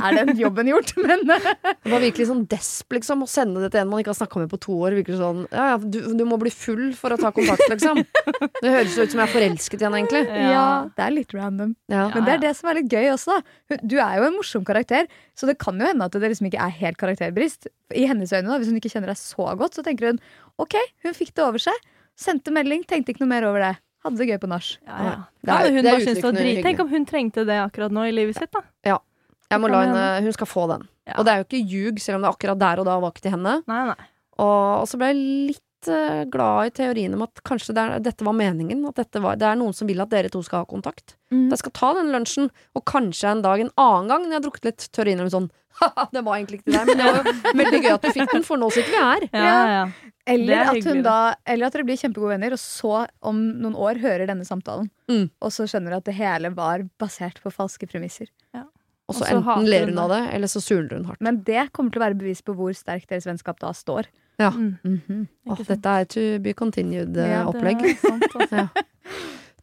er 0.07 0.17
den 0.21 0.37
jobben 0.39 0.69
gjort. 0.71 0.93
Men 1.03 1.25
Det 1.29 1.91
var 1.91 2.03
virkelig 2.03 2.29
sånn 2.29 2.45
desp, 2.51 2.95
liksom. 2.95 3.25
Å 3.27 3.29
sende 3.31 3.65
det 3.65 3.73
til 3.75 3.83
en 3.83 3.91
man 3.91 4.03
ikke 4.03 4.13
har 4.13 4.21
snakka 4.21 4.43
med 4.45 4.53
på 4.53 4.61
to 4.63 4.77
år. 4.79 4.95
Virkelig 5.01 5.19
sånn 5.19 5.43
Ja, 5.49 5.65
ja, 5.73 5.81
du, 5.83 5.99
du 6.15 6.25
må 6.29 6.39
bli 6.41 6.53
full 6.55 6.93
for 6.99 7.17
å 7.17 7.19
ta 7.21 7.33
kontakt, 7.35 7.67
liksom. 7.73 8.05
Det 8.63 8.71
høres 8.71 8.95
ut 8.95 9.11
som 9.13 9.23
jeg 9.23 9.27
er 9.27 9.35
forelsket 9.35 9.83
i 9.83 9.87
henne, 9.89 10.03
egentlig. 10.03 10.23
ja. 10.53 10.65
det 10.97 11.05
er 11.07 11.15
litt 11.17 11.35
random. 11.35 11.75
Ja. 11.91 12.07
Men 12.15 12.27
det 12.29 12.37
er 12.37 12.43
det 12.47 12.55
som 12.59 12.71
er 12.71 12.81
litt 12.81 12.93
gøy 12.93 13.11
også. 13.17 13.41
da. 13.41 13.81
Du 13.83 13.97
er 13.99 14.21
jo 14.21 14.29
en 14.29 14.37
morsom 14.39 14.65
karakter, 14.69 15.11
så 15.39 15.49
det 15.51 15.59
kan 15.63 15.81
jo 15.81 15.89
hende 15.91 16.07
at 16.07 16.15
det 16.15 16.31
liksom 16.31 16.51
ikke 16.51 16.63
er 16.63 16.75
helt 16.83 17.01
karakterbrist. 17.01 17.71
I 17.97 18.07
hennes 18.11 18.31
øyne, 18.35 18.47
da, 18.51 18.59
hvis 18.61 18.71
hun 18.71 18.79
ikke 18.79 18.93
kjenner 18.93 19.11
deg 19.11 19.19
så 19.19 19.51
godt, 19.59 19.79
så 19.79 19.85
tenker 19.87 20.13
hun 20.13 20.23
ok, 20.61 20.77
hun 21.07 21.17
fikk 21.17 21.35
det 21.35 21.47
over 21.47 21.63
seg. 21.63 21.87
Sendte 22.21 22.53
melding, 22.55 22.85
tenkte 22.87 23.15
ikke 23.15 23.25
noe 23.25 23.33
mer 23.33 23.49
over 23.49 23.65
det. 23.65 23.75
Hadde 24.05 24.17
det 24.17 24.29
gøy 24.31 24.39
på 24.41 24.49
nach. 24.49 24.69
Ja, 24.87 24.97
ja. 25.05 25.15
Det 25.45 25.49
er- 25.51 25.83
det 25.83 25.91
er 25.91 25.97
uttrykkende. 26.33 26.63
Tenk 26.65 26.81
om 26.81 26.89
hun 26.89 27.07
trengte 27.07 27.45
det 27.47 27.59
akkurat 27.61 27.93
nå 27.93 28.05
i 28.09 28.13
livet 28.17 28.37
sitt, 28.39 28.51
da. 28.53 28.61
La 29.69 29.81
henne, 29.89 30.23
hun 30.23 30.33
skal 30.33 30.47
få 30.47 30.69
den. 30.71 30.89
Ja. 31.09 31.15
Og 31.19 31.25
det 31.27 31.33
er 31.33 31.37
jo 31.41 31.45
ikke 31.49 31.69
ljug, 31.69 31.99
selv 32.01 32.17
om 32.17 32.23
det 32.23 32.31
akkurat 32.31 32.59
der 32.59 32.79
og 32.79 32.85
da 32.87 32.99
var 33.01 33.11
ikke 33.11 33.23
til 33.23 33.33
henne. 33.33 33.63
Nei, 33.67 33.85
nei. 33.91 33.97
Og, 34.39 34.81
og 34.81 34.87
så 34.89 34.97
ble 34.97 35.07
jeg 35.11 35.17
litt 35.51 35.65
eh, 35.89 36.25
glad 36.29 36.67
i 36.67 36.71
teorien 36.77 37.15
om 37.17 37.23
at 37.23 37.41
kanskje 37.47 37.75
det 37.77 37.85
er, 37.85 38.03
dette 38.05 38.27
var 38.27 38.35
meningen. 38.37 38.83
At 38.89 38.99
dette 39.01 39.23
var, 39.23 39.37
det 39.41 39.47
er 39.49 39.57
noen 39.61 39.73
som 39.77 39.89
vil 39.89 40.01
at 40.03 40.11
dere 40.13 40.29
to 40.33 40.43
skal 40.45 40.65
ha 40.65 40.69
kontakt. 40.69 41.17
Mm. 41.33 41.49
Jeg 41.53 41.63
skal 41.63 41.73
ta 41.73 41.95
den 42.01 42.13
lunsjen, 42.13 42.51
og 42.77 42.85
kanskje 42.85 43.31
en 43.31 43.43
dag 43.43 43.61
en 43.65 43.73
annen 43.81 44.09
gang 44.11 44.23
når 44.27 44.31
jeg 44.35 44.39
har 44.41 44.47
drukket 44.49 44.69
litt, 44.71 44.87
tør 44.93 45.11
innrømme 45.13 45.33
sånn 45.33 45.51
Haha, 45.81 46.09
det 46.13 46.21
var 46.27 46.37
egentlig 46.37 46.59
ikke 46.59 46.67
til 46.67 46.75
deg, 46.77 46.89
men 46.91 46.99
det 46.99 47.07
var 47.07 47.55
veldig 47.63 47.79
gøy 47.85 47.93
at 47.95 48.03
du 48.05 48.09
fikk 48.13 48.33
den, 48.35 48.43
for 48.45 48.61
nå 48.61 48.69
sitter 48.75 48.91
vi 48.91 48.99
her. 49.01 49.29
Ja, 49.33 49.45
Ja. 49.45 49.61
ja. 49.71 49.85
Eller 50.31 50.53
er 50.53 50.61
at, 50.69 50.77
hyggelig, 50.77 50.91
hun 50.93 51.03
da, 51.07 51.15
eller 51.49 51.67
at 51.67 51.75
dere 51.75 51.85
blir 51.89 51.97
kjempegode 51.99 52.35
venner, 52.35 52.53
og 52.55 52.61
så 52.61 53.07
om 53.27 53.39
noen 53.63 53.75
år 53.79 53.99
hører 54.03 54.29
denne 54.29 54.45
samtalen. 54.47 54.91
Mm. 55.11 55.25
Og 55.41 55.55
så 55.55 55.65
skjønner 55.71 55.95
du 55.95 55.97
at 55.97 56.11
det 56.11 56.15
hele 56.19 56.51
var 56.55 56.85
basert 57.01 57.41
på 57.43 57.51
falske 57.55 57.89
premisser. 57.91 58.29
Og 59.11 59.17
så 59.17 59.25
Og 59.25 59.27
så 59.27 59.31
enten 59.41 59.67
ler 59.67 59.89
hun 59.91 59.99
av 59.99 60.13
det, 60.13 60.21
eller 60.37 60.47
så 60.53 60.61
surner 60.63 60.93
hun 61.01 61.09
hardt. 61.09 61.23
Men 61.25 61.41
det 61.43 61.65
kommer 61.75 61.91
til 61.91 61.99
å 61.99 62.05
være 62.05 62.19
bevis 62.21 62.45
på 62.47 62.55
hvor 62.55 62.71
sterkt 62.79 63.11
deres 63.11 63.27
vennskap 63.27 63.59
da 63.59 63.73
står. 63.75 64.07
Mm. 64.49 64.79
Mhm. 64.85 65.27
Åh, 65.47 65.53
Ikke 65.59 65.69
dette 65.75 65.97
er 66.01 66.05
to 66.17 66.25
be 66.41 66.53
continued-opplegg. 66.57 67.83
Ja, 67.85 67.87
det 67.87 67.97
er 67.97 68.09
sant, 68.09 68.25
altså. 68.35 68.57
Ja. 68.57 68.87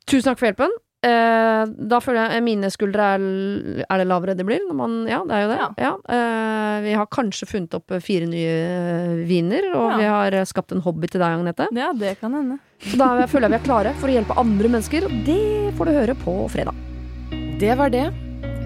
Tusen 0.08 0.30
takk 0.30 0.40
for 0.40 0.48
hjelpen. 0.52 0.76
Eh, 1.08 1.66
da 1.92 2.00
føler 2.02 2.32
jeg 2.34 2.42
mine 2.44 2.70
skuldre 2.74 3.04
er, 3.16 3.22
er 3.86 3.98
det 4.02 4.08
lavere 4.10 4.34
det 4.36 4.46
blir. 4.48 4.64
Når 4.68 4.76
man, 4.76 4.96
ja, 5.08 5.20
det 5.28 5.36
er 5.38 5.44
jo 5.44 5.50
det. 5.52 5.58
Ja. 5.60 5.68
Ja. 5.86 5.92
Eh, 6.16 6.78
vi 6.88 6.94
har 6.98 7.06
kanskje 7.14 7.48
funnet 7.48 7.76
opp 7.78 7.94
fire 8.04 8.26
nye 8.28 8.56
eh, 8.58 9.26
viner, 9.30 9.70
og 9.76 9.92
Ja. 9.92 9.98
vi 10.02 10.04
har 10.12 10.32
eh, 10.42 10.46
skapt 10.50 10.72
en 10.74 10.82
hobby 10.82 11.08
til 11.08 11.22
deg, 11.22 11.38
Agnete. 11.38 11.68
Ja, 11.78 11.92
det 11.94 12.20
kan 12.20 12.34
hende. 12.34 12.58
Så 12.82 12.98
da 12.98 13.12
føler 13.28 13.48
jeg 13.48 13.56
vi 13.58 13.62
er 13.62 13.68
klare 13.70 13.94
for 14.02 14.10
å 14.10 14.16
hjelpe 14.18 14.38
andre 14.42 14.70
mennesker, 14.74 15.06
og 15.06 15.18
det 15.28 15.74
får 15.78 15.86
du 15.86 15.92
høre 16.00 16.16
på 16.24 16.38
fredag. 16.52 16.76
Det 17.62 17.78
var 17.78 17.90
det. 17.94 18.08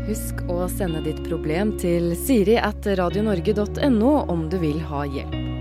Husk 0.08 0.42
å 0.50 0.66
sende 0.72 1.04
ditt 1.06 1.22
problem 1.28 1.76
til 1.80 2.16
siri 2.18 2.58
at 2.58 2.84
radionorge.no 2.98 4.14
om 4.32 4.48
du 4.50 4.58
vil 4.58 4.80
ha 4.90 5.04
hjelp. 5.06 5.61